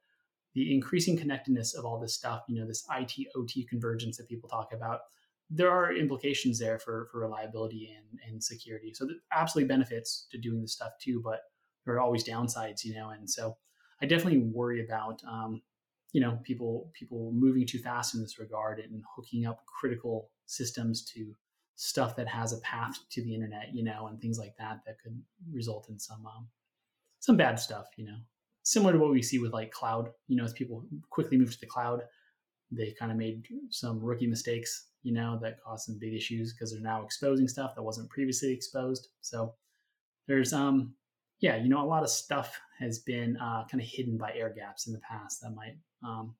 the 0.53 0.73
increasing 0.73 1.17
connectedness 1.17 1.75
of 1.75 1.85
all 1.85 1.99
this 1.99 2.13
stuff, 2.13 2.43
you 2.47 2.59
know, 2.59 2.67
this 2.67 2.85
IT 2.95 3.27
OT 3.35 3.65
convergence 3.65 4.17
that 4.17 4.27
people 4.27 4.49
talk 4.49 4.73
about, 4.73 5.01
there 5.49 5.69
are 5.69 5.93
implications 5.93 6.59
there 6.59 6.79
for 6.79 7.07
for 7.11 7.19
reliability 7.19 7.95
and, 7.97 8.19
and 8.27 8.43
security. 8.43 8.93
So 8.93 9.07
absolutely 9.33 9.67
benefits 9.67 10.27
to 10.31 10.37
doing 10.37 10.61
this 10.61 10.73
stuff 10.73 10.91
too, 11.01 11.21
but 11.23 11.41
there 11.85 11.95
are 11.95 11.99
always 11.99 12.23
downsides, 12.23 12.85
you 12.85 12.93
know, 12.93 13.09
and 13.09 13.29
so 13.29 13.57
I 14.01 14.05
definitely 14.05 14.39
worry 14.39 14.85
about 14.85 15.21
um, 15.29 15.61
you 16.11 16.21
know 16.21 16.39
people 16.43 16.91
people 16.93 17.31
moving 17.33 17.65
too 17.65 17.79
fast 17.79 18.15
in 18.15 18.21
this 18.21 18.39
regard 18.39 18.79
and 18.79 19.03
hooking 19.15 19.45
up 19.45 19.63
critical 19.79 20.29
systems 20.45 21.05
to 21.05 21.33
stuff 21.75 22.15
that 22.15 22.27
has 22.27 22.51
a 22.51 22.57
path 22.57 22.97
to 23.09 23.23
the 23.23 23.33
internet 23.33 23.69
you 23.73 23.83
know 23.83 24.07
and 24.07 24.19
things 24.19 24.37
like 24.37 24.53
that 24.57 24.79
that 24.85 24.97
could 25.01 25.21
result 25.51 25.87
in 25.89 25.97
some 25.99 26.25
um, 26.25 26.47
some 27.19 27.37
bad 27.37 27.59
stuff 27.59 27.87
you 27.97 28.05
know. 28.05 28.17
Similar 28.63 28.93
to 28.93 28.99
what 28.99 29.11
we 29.11 29.23
see 29.23 29.39
with 29.39 29.53
like 29.53 29.71
cloud 29.71 30.09
you 30.27 30.35
know 30.35 30.43
as 30.43 30.53
people 30.53 30.85
quickly 31.09 31.37
move 31.37 31.51
to 31.51 31.59
the 31.59 31.65
cloud 31.65 32.01
they 32.71 32.93
kind 32.99 33.11
of 33.11 33.17
made 33.17 33.47
some 33.69 33.99
rookie 33.99 34.27
mistakes 34.27 34.89
you 35.03 35.13
know 35.13 35.39
that 35.41 35.61
caused 35.61 35.85
some 35.85 35.97
big 35.99 36.13
issues 36.13 36.53
because 36.53 36.71
they're 36.71 36.81
now 36.81 37.03
exposing 37.03 37.47
stuff 37.47 37.73
that 37.75 37.83
wasn't 37.83 38.09
previously 38.09 38.51
exposed. 38.51 39.09
So 39.21 39.53
there's 40.27 40.53
um 40.53 40.93
yeah 41.39 41.55
you 41.55 41.69
know 41.69 41.81
a 41.81 41.85
lot 41.85 42.03
of 42.03 42.09
stuff 42.09 42.59
has 42.79 42.99
been 42.99 43.37
uh, 43.37 43.65
kind 43.69 43.81
of 43.81 43.87
hidden 43.87 44.17
by 44.17 44.31
air 44.33 44.49
gaps 44.49 44.87
in 44.87 44.93
the 44.93 44.99
past 44.99 45.41
that 45.41 45.51
might 45.51 45.75
um, 46.03 46.33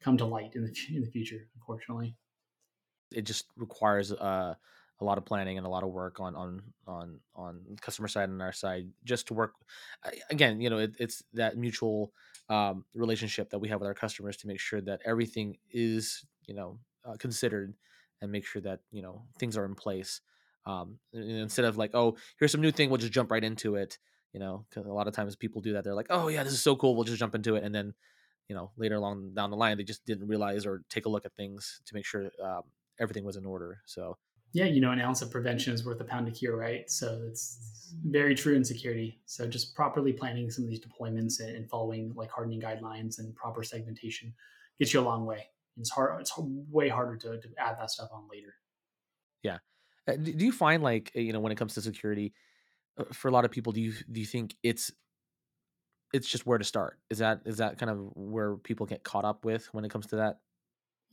come 0.00 0.16
to 0.16 0.24
light 0.24 0.54
in 0.54 0.64
the 0.64 0.74
in 0.94 1.02
the 1.02 1.10
future. 1.10 1.48
Unfortunately, 1.54 2.16
it 3.12 3.22
just 3.22 3.46
requires 3.56 4.12
uh, 4.12 4.54
a 5.00 5.04
lot 5.04 5.18
of 5.18 5.24
planning 5.24 5.58
and 5.58 5.66
a 5.66 5.70
lot 5.70 5.82
of 5.82 5.90
work 5.90 6.20
on 6.20 6.34
on 6.34 6.62
on 6.86 7.20
on 7.34 7.60
customer 7.80 8.08
side 8.08 8.28
and 8.28 8.40
our 8.40 8.52
side 8.52 8.88
just 9.04 9.28
to 9.28 9.34
work. 9.34 9.54
Again, 10.30 10.60
you 10.60 10.70
know, 10.70 10.78
it, 10.78 10.96
it's 10.98 11.22
that 11.34 11.56
mutual 11.56 12.12
um, 12.48 12.84
relationship 12.94 13.50
that 13.50 13.58
we 13.58 13.68
have 13.68 13.80
with 13.80 13.88
our 13.88 13.94
customers 13.94 14.36
to 14.38 14.46
make 14.46 14.60
sure 14.60 14.80
that 14.80 15.00
everything 15.04 15.58
is 15.70 16.24
you 16.46 16.54
know 16.54 16.78
uh, 17.04 17.16
considered 17.18 17.74
and 18.22 18.32
make 18.32 18.46
sure 18.46 18.62
that 18.62 18.80
you 18.90 19.02
know 19.02 19.22
things 19.38 19.56
are 19.56 19.64
in 19.64 19.74
place. 19.74 20.20
Um, 20.64 20.98
instead 21.12 21.64
of 21.64 21.76
like, 21.76 21.92
oh, 21.94 22.16
here's 22.38 22.50
some 22.50 22.60
new 22.60 22.72
thing, 22.72 22.90
we'll 22.90 22.98
just 22.98 23.12
jump 23.12 23.30
right 23.30 23.44
into 23.44 23.76
it. 23.76 23.98
You 24.36 24.40
know, 24.40 24.66
because 24.68 24.84
a 24.84 24.92
lot 24.92 25.08
of 25.08 25.14
times 25.14 25.34
people 25.34 25.62
do 25.62 25.72
that. 25.72 25.82
They're 25.82 25.94
like, 25.94 26.08
oh 26.10 26.28
yeah, 26.28 26.42
this 26.44 26.52
is 26.52 26.60
so 26.60 26.76
cool, 26.76 26.94
we'll 26.94 27.04
just 27.04 27.18
jump 27.18 27.34
into 27.34 27.56
it, 27.56 27.64
and 27.64 27.74
then 27.74 27.94
you 28.48 28.54
know 28.54 28.70
later 28.76 28.96
along 28.96 29.32
down 29.34 29.50
the 29.50 29.56
line 29.56 29.76
they 29.76 29.84
just 29.84 30.04
didn't 30.06 30.28
realize 30.28 30.66
or 30.66 30.82
take 30.88 31.06
a 31.06 31.08
look 31.08 31.24
at 31.24 31.34
things 31.34 31.80
to 31.86 31.94
make 31.94 32.04
sure 32.04 32.30
um, 32.42 32.62
everything 33.00 33.24
was 33.24 33.36
in 33.36 33.44
order 33.44 33.80
so 33.86 34.16
yeah 34.52 34.64
you 34.64 34.80
know 34.80 34.92
an 34.92 35.00
ounce 35.00 35.22
of 35.22 35.30
prevention 35.30 35.72
is 35.72 35.84
worth 35.84 36.00
a 36.00 36.04
pound 36.04 36.28
of 36.28 36.34
cure 36.34 36.56
right 36.56 36.90
so 36.90 37.20
it's 37.28 37.94
very 38.04 38.34
true 38.34 38.54
in 38.54 38.64
security 38.64 39.20
so 39.26 39.46
just 39.46 39.74
properly 39.74 40.12
planning 40.12 40.50
some 40.50 40.64
of 40.64 40.70
these 40.70 40.80
deployments 40.80 41.40
and, 41.40 41.68
following 41.68 42.12
like 42.14 42.30
hardening 42.30 42.60
guidelines 42.60 43.18
and 43.18 43.34
proper 43.34 43.62
segmentation 43.62 44.32
gets 44.78 44.92
you 44.94 45.00
a 45.00 45.02
long 45.02 45.26
way 45.26 45.46
it's 45.78 45.90
hard 45.90 46.20
it's 46.20 46.32
way 46.70 46.88
harder 46.88 47.16
to, 47.16 47.40
to 47.40 47.48
add 47.58 47.76
that 47.78 47.90
stuff 47.90 48.08
on 48.12 48.24
later 48.30 48.54
yeah 49.42 49.58
do 50.22 50.44
you 50.44 50.52
find 50.52 50.82
like 50.82 51.10
you 51.14 51.32
know 51.32 51.40
when 51.40 51.52
it 51.52 51.58
comes 51.58 51.74
to 51.74 51.80
security 51.80 52.32
for 53.12 53.28
a 53.28 53.30
lot 53.30 53.44
of 53.44 53.50
people 53.50 53.72
do 53.72 53.80
you 53.80 53.92
do 54.10 54.20
you 54.20 54.26
think 54.26 54.54
it's 54.62 54.90
it's 56.12 56.28
just 56.28 56.46
where 56.46 56.58
to 56.58 56.64
start. 56.64 56.98
Is 57.10 57.18
that 57.18 57.40
is 57.44 57.58
that 57.58 57.78
kind 57.78 57.90
of 57.90 57.98
where 58.14 58.56
people 58.56 58.86
get 58.86 59.04
caught 59.04 59.24
up 59.24 59.44
with 59.44 59.68
when 59.72 59.84
it 59.84 59.90
comes 59.90 60.06
to 60.08 60.16
that? 60.16 60.38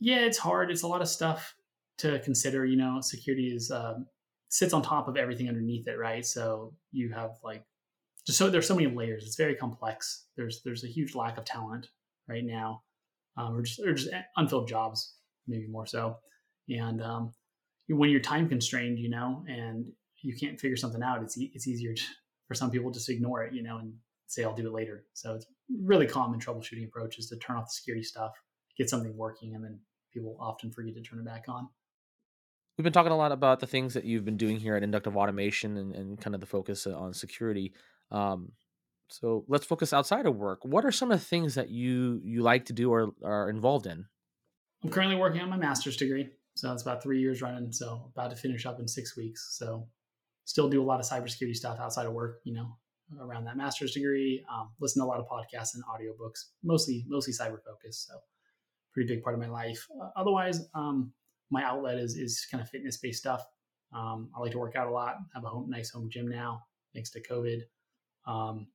Yeah, 0.00 0.20
it's 0.20 0.38
hard. 0.38 0.70
It's 0.70 0.82
a 0.82 0.88
lot 0.88 1.02
of 1.02 1.08
stuff 1.08 1.54
to 1.98 2.18
consider. 2.20 2.64
You 2.64 2.76
know, 2.76 3.00
security 3.00 3.48
is 3.54 3.70
um, 3.70 4.06
sits 4.48 4.72
on 4.72 4.82
top 4.82 5.08
of 5.08 5.16
everything 5.16 5.48
underneath 5.48 5.86
it, 5.88 5.98
right? 5.98 6.24
So 6.24 6.74
you 6.92 7.12
have 7.12 7.32
like 7.42 7.64
just 8.26 8.38
so 8.38 8.50
there's 8.50 8.66
so 8.66 8.74
many 8.74 8.94
layers. 8.94 9.24
It's 9.26 9.36
very 9.36 9.54
complex. 9.54 10.26
There's 10.36 10.62
there's 10.64 10.84
a 10.84 10.88
huge 10.88 11.14
lack 11.14 11.38
of 11.38 11.44
talent 11.44 11.88
right 12.28 12.44
now, 12.44 12.82
um, 13.36 13.56
or 13.56 13.62
just 13.62 13.80
or 13.80 13.94
just 13.94 14.10
unfilled 14.36 14.68
jobs, 14.68 15.14
maybe 15.46 15.66
more 15.66 15.86
so. 15.86 16.16
And 16.68 17.02
um, 17.02 17.32
when 17.88 18.10
you're 18.10 18.20
time 18.20 18.48
constrained, 18.48 18.98
you 18.98 19.10
know, 19.10 19.44
and 19.48 19.86
you 20.24 20.34
can't 20.34 20.58
figure 20.58 20.76
something 20.76 21.02
out, 21.02 21.22
it's 21.22 21.38
e- 21.38 21.52
it's 21.54 21.68
easier 21.68 21.94
to, 21.94 22.02
for 22.48 22.54
some 22.54 22.70
people 22.70 22.90
just 22.90 23.08
ignore 23.08 23.42
it, 23.44 23.54
you 23.54 23.62
know, 23.62 23.78
and 23.78 23.92
say 24.26 24.44
I'll 24.44 24.54
do 24.54 24.66
it 24.66 24.72
later. 24.72 25.04
So 25.12 25.34
it's 25.34 25.46
really 25.82 26.06
common 26.06 26.40
troubleshooting 26.40 26.86
approach 26.86 27.18
is 27.18 27.28
to 27.28 27.36
turn 27.36 27.56
off 27.56 27.66
the 27.66 27.72
security 27.72 28.02
stuff, 28.02 28.32
get 28.76 28.90
something 28.90 29.16
working, 29.16 29.54
and 29.54 29.64
then 29.64 29.78
people 30.12 30.36
often 30.40 30.70
forget 30.70 30.94
to 30.94 31.02
turn 31.02 31.18
it 31.18 31.24
back 31.24 31.44
on. 31.48 31.68
We've 32.76 32.82
been 32.82 32.92
talking 32.92 33.12
a 33.12 33.16
lot 33.16 33.30
about 33.30 33.60
the 33.60 33.66
things 33.66 33.94
that 33.94 34.04
you've 34.04 34.24
been 34.24 34.36
doing 34.36 34.58
here 34.58 34.74
at 34.74 34.82
Inductive 34.82 35.16
Automation 35.16 35.76
and, 35.76 35.94
and 35.94 36.20
kind 36.20 36.34
of 36.34 36.40
the 36.40 36.46
focus 36.46 36.86
uh, 36.86 36.96
on 36.96 37.14
security. 37.14 37.72
Um, 38.10 38.52
so 39.08 39.44
let's 39.46 39.64
focus 39.64 39.92
outside 39.92 40.26
of 40.26 40.36
work. 40.36 40.64
What 40.64 40.84
are 40.84 40.90
some 40.90 41.12
of 41.12 41.20
the 41.20 41.24
things 41.24 41.54
that 41.54 41.70
you 41.70 42.20
you 42.24 42.42
like 42.42 42.64
to 42.66 42.72
do 42.72 42.90
or 42.90 43.12
are 43.22 43.48
involved 43.48 43.86
in? 43.86 44.06
I'm 44.82 44.90
currently 44.90 45.16
working 45.16 45.40
on 45.40 45.50
my 45.50 45.56
master's 45.56 45.96
degree, 45.96 46.30
so 46.56 46.72
it's 46.72 46.82
about 46.82 47.02
three 47.02 47.20
years 47.20 47.42
running. 47.42 47.70
So 47.70 48.10
about 48.12 48.30
to 48.30 48.36
finish 48.36 48.66
up 48.66 48.80
in 48.80 48.88
six 48.88 49.16
weeks. 49.16 49.56
So 49.56 49.86
still 50.44 50.68
do 50.68 50.82
a 50.82 50.84
lot 50.84 51.00
of 51.00 51.06
cybersecurity 51.06 51.54
stuff 51.54 51.78
outside 51.80 52.06
of 52.06 52.12
work. 52.12 52.40
You 52.44 52.54
know, 52.54 52.76
around 53.20 53.44
that 53.44 53.56
master's 53.56 53.92
degree. 53.92 54.44
Um, 54.52 54.70
listen 54.80 55.00
to 55.00 55.06
a 55.06 55.08
lot 55.08 55.20
of 55.20 55.26
podcasts 55.26 55.74
and 55.74 55.84
audiobooks, 55.84 56.46
mostly 56.62 57.04
mostly 57.08 57.32
cyber 57.32 57.58
focused. 57.64 58.06
So 58.08 58.14
pretty 58.92 59.12
big 59.12 59.22
part 59.22 59.34
of 59.34 59.40
my 59.40 59.48
life. 59.48 59.86
Uh, 60.00 60.10
otherwise, 60.16 60.66
um, 60.74 61.12
my 61.50 61.62
outlet 61.64 61.98
is 61.98 62.16
is 62.16 62.46
kind 62.50 62.62
of 62.62 62.68
fitness 62.68 62.96
based 62.96 63.20
stuff. 63.20 63.44
Um, 63.92 64.30
I 64.36 64.40
like 64.40 64.52
to 64.52 64.58
work 64.58 64.76
out 64.76 64.88
a 64.88 64.90
lot. 64.90 65.16
Have 65.34 65.44
a 65.44 65.48
home, 65.48 65.70
nice 65.70 65.90
home 65.90 66.08
gym 66.10 66.28
now, 66.28 66.62
thanks 66.94 67.10
to 67.10 67.22
COVID. 67.22 67.60
Um, 68.26 68.66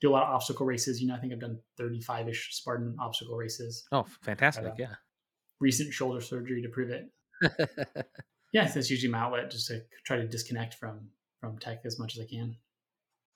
do 0.00 0.10
a 0.10 0.12
lot 0.12 0.24
of 0.24 0.34
obstacle 0.34 0.66
races. 0.66 1.00
You 1.00 1.08
know, 1.08 1.14
I 1.14 1.18
think 1.18 1.32
I've 1.32 1.40
done 1.40 1.58
35 1.78 2.28
ish 2.28 2.48
Spartan 2.52 2.96
obstacle 3.00 3.36
races. 3.36 3.84
Oh, 3.92 4.04
fantastic! 4.22 4.74
Yeah. 4.78 4.94
Recent 5.60 5.92
shoulder 5.92 6.20
surgery 6.20 6.62
to 6.62 6.68
prove 6.68 6.90
it. 6.90 7.08
yeah, 8.52 8.68
that's 8.68 8.90
usually 8.90 9.10
my 9.10 9.18
outlet, 9.18 9.50
just 9.50 9.66
to 9.68 9.82
try 10.04 10.16
to 10.16 10.26
disconnect 10.28 10.74
from 10.74 11.08
from 11.40 11.58
tech 11.58 11.80
as 11.84 11.98
much 11.98 12.16
as 12.16 12.22
I 12.22 12.26
can. 12.26 12.56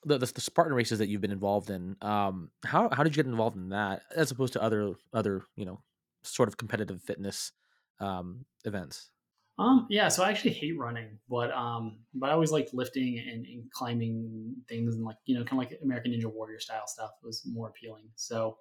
The, 0.04 0.18
the, 0.18 0.26
the 0.26 0.40
Spartan 0.40 0.74
races 0.74 1.00
that 1.00 1.08
you've 1.08 1.20
been 1.20 1.32
involved 1.32 1.70
in, 1.70 1.96
um, 2.02 2.50
how 2.64 2.88
how 2.90 3.02
did 3.02 3.16
you 3.16 3.22
get 3.22 3.30
involved 3.30 3.56
in 3.56 3.70
that, 3.70 4.02
as 4.14 4.30
opposed 4.30 4.52
to 4.52 4.62
other 4.62 4.94
other 5.12 5.42
you 5.56 5.64
know 5.64 5.80
sort 6.22 6.48
of 6.48 6.56
competitive 6.56 7.02
fitness 7.02 7.52
um, 8.00 8.44
events? 8.64 9.10
Um, 9.58 9.86
yeah, 9.88 10.08
so 10.08 10.22
I 10.22 10.28
actually 10.28 10.52
hate 10.52 10.78
running, 10.78 11.18
but 11.30 11.50
um, 11.52 12.00
but 12.14 12.28
I 12.28 12.34
always 12.34 12.52
liked 12.52 12.74
lifting 12.74 13.18
and, 13.18 13.46
and 13.46 13.70
climbing 13.72 14.54
things 14.68 14.94
and 14.94 15.04
like 15.04 15.16
you 15.24 15.34
know 15.34 15.44
kind 15.44 15.62
of 15.62 15.70
like 15.70 15.80
American 15.82 16.12
Ninja 16.12 16.26
Warrior 16.32 16.60
style 16.60 16.86
stuff 16.86 17.12
was 17.22 17.42
more 17.46 17.68
appealing. 17.68 18.04
So 18.16 18.58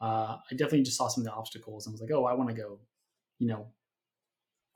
uh, 0.00 0.36
I 0.50 0.54
definitely 0.54 0.84
just 0.84 0.96
saw 0.96 1.08
some 1.08 1.20
of 1.22 1.26
the 1.26 1.32
obstacles 1.32 1.86
and 1.86 1.92
was 1.92 2.00
like, 2.00 2.10
oh, 2.12 2.24
I 2.24 2.32
want 2.32 2.48
to 2.48 2.56
go, 2.56 2.78
you 3.38 3.48
know, 3.48 3.66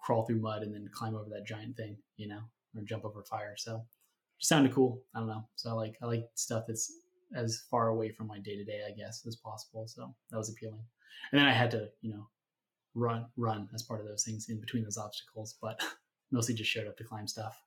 crawl 0.02 0.24
through 0.24 0.40
mud 0.40 0.62
and 0.62 0.74
then 0.74 0.88
climb 0.92 1.14
over 1.14 1.30
that 1.30 1.46
giant 1.46 1.76
thing, 1.76 1.96
you 2.16 2.28
know, 2.28 2.40
or 2.76 2.82
jump 2.82 3.04
over 3.04 3.22
fire. 3.22 3.54
So 3.56 3.76
it 3.76 4.40
just 4.40 4.48
sounded 4.48 4.74
cool. 4.74 5.02
I 5.14 5.20
don't 5.20 5.28
know. 5.28 5.44
So 5.56 5.70
I 5.70 5.72
like 5.74 5.96
I 6.02 6.06
like 6.06 6.28
stuff 6.34 6.64
that's 6.66 6.92
as 7.34 7.64
far 7.70 7.88
away 7.88 8.10
from 8.10 8.26
my 8.26 8.38
day 8.38 8.56
to 8.56 8.64
day, 8.64 8.80
I 8.86 8.92
guess, 8.92 9.24
as 9.26 9.36
possible. 9.36 9.86
So 9.88 10.14
that 10.30 10.36
was 10.36 10.50
appealing. 10.50 10.84
And 11.30 11.40
then 11.40 11.48
I 11.48 11.52
had 11.52 11.70
to, 11.70 11.88
you 12.02 12.12
know, 12.12 12.28
run 12.94 13.26
run 13.36 13.68
as 13.74 13.82
part 13.82 14.00
of 14.00 14.06
those 14.06 14.24
things 14.24 14.48
in 14.48 14.60
between 14.60 14.84
those 14.84 14.98
obstacles, 14.98 15.56
but 15.62 15.80
mostly 16.30 16.54
just 16.54 16.70
showed 16.70 16.86
up 16.86 16.96
to 16.98 17.04
climb 17.04 17.26
stuff. 17.26 17.62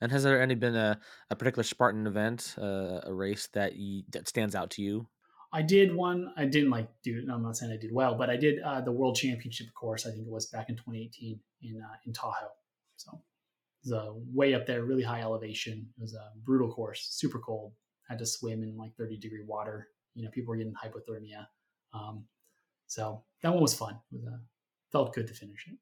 And 0.00 0.12
has 0.12 0.24
there 0.24 0.42
any 0.42 0.54
been 0.54 0.76
a, 0.76 0.98
a 1.30 1.36
particular 1.36 1.62
Spartan 1.62 2.06
event, 2.06 2.56
uh, 2.60 3.00
a 3.04 3.12
race 3.12 3.48
that 3.54 3.76
you, 3.76 4.02
that 4.10 4.28
stands 4.28 4.54
out 4.54 4.70
to 4.72 4.82
you? 4.82 5.06
I 5.52 5.62
did 5.62 5.94
one. 5.94 6.32
I 6.36 6.46
didn't 6.46 6.70
like 6.70 6.88
do. 7.04 7.22
No, 7.24 7.34
I'm 7.34 7.42
not 7.42 7.56
saying 7.56 7.72
I 7.72 7.80
did 7.80 7.92
well, 7.92 8.16
but 8.16 8.28
I 8.28 8.36
did 8.36 8.60
uh, 8.60 8.80
the 8.80 8.90
World 8.90 9.14
Championship 9.14 9.68
course. 9.72 10.04
I 10.04 10.10
think 10.10 10.26
it 10.26 10.30
was 10.30 10.46
back 10.46 10.68
in 10.68 10.74
2018 10.74 11.38
in 11.64 11.80
uh, 11.82 11.96
in 12.06 12.12
Tahoe. 12.12 12.52
So 12.96 13.12
it 13.12 13.90
was 13.90 13.92
a 13.92 14.12
way 14.32 14.54
up 14.54 14.66
there, 14.66 14.84
really 14.84 15.02
high 15.02 15.22
elevation. 15.22 15.86
It 15.98 16.00
was 16.00 16.14
a 16.14 16.30
brutal 16.44 16.72
course, 16.72 17.08
super 17.10 17.38
cold. 17.38 17.72
Had 18.08 18.18
to 18.18 18.26
swim 18.26 18.62
in 18.62 18.76
like 18.76 18.94
30 18.96 19.18
degree 19.18 19.44
water. 19.46 19.88
You 20.14 20.24
know, 20.24 20.30
people 20.30 20.50
were 20.50 20.56
getting 20.56 20.74
hypothermia. 20.74 21.46
Um, 21.92 22.24
so 22.86 23.24
that 23.42 23.52
one 23.52 23.62
was 23.62 23.74
fun. 23.74 23.98
It 24.12 24.16
was, 24.16 24.24
uh, 24.26 24.38
felt 24.92 25.14
good 25.14 25.26
to 25.26 25.34
finish 25.34 25.66
it. 25.66 25.76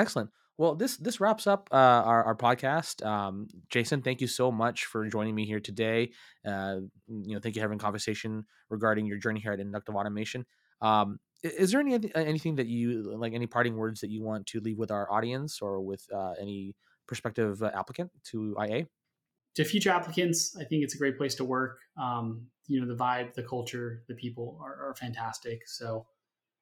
Excellent. 0.00 0.30
Well, 0.56 0.74
this 0.74 0.96
this 0.96 1.20
wraps 1.20 1.46
up 1.46 1.68
uh, 1.70 1.76
our, 1.76 2.24
our 2.24 2.34
podcast. 2.34 3.06
Um, 3.06 3.46
Jason, 3.70 4.02
thank 4.02 4.20
you 4.20 4.26
so 4.26 4.50
much 4.50 4.86
for 4.86 5.06
joining 5.08 5.34
me 5.34 5.46
here 5.46 5.60
today. 5.60 6.10
Uh, 6.44 6.78
you 7.06 7.34
know, 7.34 7.40
thank 7.40 7.54
you 7.54 7.60
for 7.60 7.64
having 7.64 7.78
a 7.78 7.82
conversation 7.82 8.44
regarding 8.68 9.06
your 9.06 9.18
journey 9.18 9.40
here 9.40 9.52
at 9.52 9.60
Inductive 9.60 9.94
Automation. 9.94 10.44
Um, 10.80 11.20
is 11.42 11.70
there 11.70 11.80
any 11.80 11.98
anything 12.14 12.56
that 12.56 12.66
you 12.66 13.16
like, 13.16 13.32
any 13.32 13.46
parting 13.46 13.76
words 13.76 14.00
that 14.00 14.10
you 14.10 14.22
want 14.22 14.46
to 14.46 14.60
leave 14.60 14.78
with 14.78 14.90
our 14.90 15.10
audience 15.10 15.60
or 15.60 15.80
with 15.80 16.06
uh, 16.14 16.32
any 16.40 16.74
prospective 17.06 17.62
uh, 17.62 17.70
applicant 17.74 18.10
to 18.30 18.56
IA? 18.60 18.86
To 19.54 19.64
future 19.64 19.90
applicants, 19.90 20.56
I 20.56 20.64
think 20.64 20.84
it's 20.84 20.94
a 20.94 20.98
great 20.98 21.16
place 21.16 21.34
to 21.36 21.44
work. 21.44 21.78
Um, 22.00 22.46
you 22.66 22.80
know, 22.80 22.86
the 22.86 22.94
vibe, 22.94 23.34
the 23.34 23.42
culture, 23.42 24.04
the 24.08 24.14
people 24.14 24.58
are, 24.62 24.88
are 24.88 24.94
fantastic. 24.94 25.66
So 25.66 26.06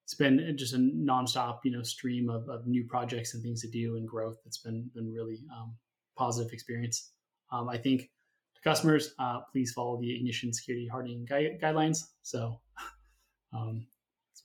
it's 0.04 0.14
been 0.14 0.54
just 0.56 0.72
a 0.72 0.78
nonstop, 0.78 1.58
you 1.64 1.72
know, 1.72 1.82
stream 1.82 2.30
of, 2.30 2.48
of 2.48 2.66
new 2.66 2.84
projects 2.84 3.34
and 3.34 3.42
things 3.42 3.60
to 3.62 3.68
do 3.68 3.96
and 3.96 4.06
growth. 4.06 4.38
It's 4.46 4.58
been 4.58 4.90
been 4.94 5.12
really 5.12 5.40
um, 5.54 5.74
positive 6.16 6.52
experience. 6.52 7.12
Um, 7.50 7.68
I 7.68 7.76
think 7.76 8.10
to 8.54 8.60
customers, 8.62 9.14
uh, 9.18 9.40
please 9.50 9.72
follow 9.72 10.00
the 10.00 10.14
Ignition 10.14 10.52
security 10.52 10.86
hardening 10.86 11.24
gui- 11.24 11.58
guidelines. 11.60 12.04
So 12.22 12.60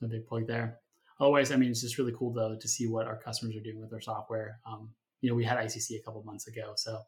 my 0.02 0.08
big 0.08 0.26
plug 0.26 0.48
there. 0.48 0.80
Otherwise, 1.20 1.52
I 1.52 1.56
mean, 1.56 1.70
it's 1.70 1.82
just 1.82 1.98
really 1.98 2.14
cool 2.18 2.34
though 2.34 2.56
to 2.60 2.68
see 2.68 2.88
what 2.88 3.08
our 3.08 3.18
customers 3.18 3.56
are 3.56 3.62
doing 3.62 3.80
with 3.80 3.92
their 3.92 4.02
software. 4.02 4.60
Um, 4.66 4.90
you 5.22 5.30
know, 5.30 5.36
we 5.36 5.46
had 5.46 5.58
ICC 5.58 6.00
a 6.00 6.04
couple 6.04 6.24
months 6.24 6.48
ago, 6.48 6.74
so 6.76 7.00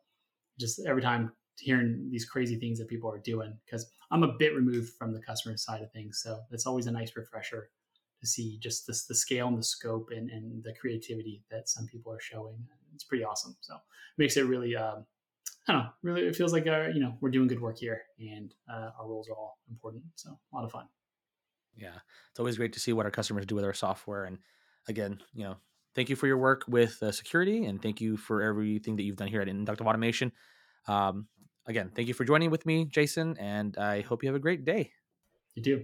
just 0.59 0.81
every 0.85 1.01
time 1.01 1.31
hearing 1.59 2.09
these 2.11 2.25
crazy 2.25 2.57
things 2.59 2.79
that 2.79 2.87
people 2.87 3.09
are 3.11 3.19
doing 3.19 3.55
because 3.65 3.91
I'm 4.11 4.23
a 4.23 4.33
bit 4.37 4.55
removed 4.55 4.93
from 4.97 5.13
the 5.13 5.21
customer 5.21 5.57
side 5.57 5.81
of 5.81 5.91
things, 5.91 6.21
so 6.23 6.39
it's 6.51 6.67
always 6.67 6.85
a 6.85 6.91
nice 6.91 7.15
refresher 7.15 7.69
to 8.23 8.27
see 8.27 8.57
just 8.59 8.87
this 8.87 9.05
the 9.05 9.15
scale 9.15 9.47
and 9.47 9.57
the 9.57 9.63
scope 9.63 10.09
and, 10.11 10.29
and 10.29 10.63
the 10.63 10.73
creativity 10.79 11.43
that 11.51 11.69
some 11.69 11.85
people 11.85 12.11
are 12.11 12.21
showing. 12.21 12.55
It's 12.95 13.03
pretty 13.03 13.23
awesome. 13.23 13.55
So 13.59 13.75
it 13.75 13.81
makes 14.17 14.37
it 14.37 14.45
really, 14.45 14.75
um, 14.75 15.05
I 15.67 15.73
don't 15.73 15.83
know, 15.83 15.89
really, 16.03 16.21
it 16.21 16.35
feels 16.35 16.53
like, 16.53 16.65
uh, 16.65 16.87
you 16.93 17.01
know, 17.01 17.17
we're 17.19 17.31
doing 17.31 17.47
good 17.47 17.61
work 17.61 17.77
here 17.77 18.03
and 18.19 18.53
uh, 18.71 18.91
our 18.99 19.07
roles 19.07 19.27
are 19.29 19.33
all 19.33 19.59
important. 19.69 20.03
So 20.15 20.29
a 20.29 20.55
lot 20.55 20.63
of 20.63 20.71
fun. 20.71 20.85
Yeah. 21.75 21.97
It's 22.29 22.39
always 22.39 22.57
great 22.57 22.73
to 22.73 22.79
see 22.79 22.93
what 22.93 23.05
our 23.05 23.11
customers 23.11 23.45
do 23.45 23.55
with 23.55 23.65
our 23.65 23.73
software. 23.73 24.25
And 24.25 24.39
again, 24.87 25.19
you 25.33 25.43
know, 25.43 25.57
thank 25.95 26.09
you 26.09 26.15
for 26.15 26.27
your 26.27 26.37
work 26.37 26.63
with 26.67 27.01
uh, 27.01 27.11
security 27.11 27.65
and 27.65 27.81
thank 27.81 28.01
you 28.01 28.17
for 28.17 28.41
everything 28.41 28.95
that 28.95 29.03
you've 29.03 29.17
done 29.17 29.27
here 29.27 29.41
at 29.41 29.47
Inductive 29.47 29.87
Automation. 29.87 30.31
Um, 30.87 31.27
again, 31.65 31.91
thank 31.95 32.07
you 32.07 32.13
for 32.13 32.25
joining 32.25 32.51
with 32.51 32.65
me, 32.65 32.85
Jason, 32.85 33.37
and 33.39 33.77
I 33.77 34.01
hope 34.01 34.23
you 34.23 34.29
have 34.29 34.35
a 34.35 34.39
great 34.39 34.65
day. 34.65 34.91
You 35.55 35.63
do. 35.63 35.83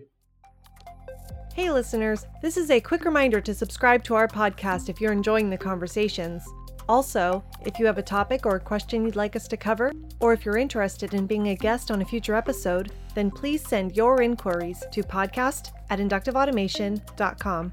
Hey, 1.54 1.72
listeners, 1.72 2.26
this 2.42 2.58
is 2.58 2.72
a 2.72 2.80
quick 2.80 3.06
reminder 3.06 3.42
to 3.42 3.54
subscribe 3.54 4.04
to 4.06 4.16
our 4.16 4.28
podcast 4.28 4.88
if 4.90 5.02
you're 5.02 5.12
enjoying 5.12 5.50
the 5.50 5.58
conversations. 5.58 6.44
Also, 6.90 7.44
if 7.66 7.78
you 7.78 7.86
have 7.86 8.00
a 8.00 8.04
topic 8.04 8.48
or 8.48 8.56
a 8.56 8.60
question 8.60 9.06
you'd 9.06 9.16
like 9.16 9.36
us 9.36 9.48
to 9.48 9.56
cover, 9.56 9.94
or 10.20 10.34
if 10.34 10.44
you're 10.44 10.58
interested 10.58 11.14
in 11.14 11.28
being 11.28 11.50
a 11.50 11.56
guest 11.56 11.92
on 11.92 12.02
a 12.02 12.06
future 12.06 12.34
episode, 12.34 12.92
then 13.14 13.30
please 13.30 13.66
send 13.66 13.96
your 13.96 14.24
inquiries 14.24 14.84
to 14.92 15.04
podcast 15.04 15.72
at 15.92 16.00
inductiveautomation.com. 16.00 17.72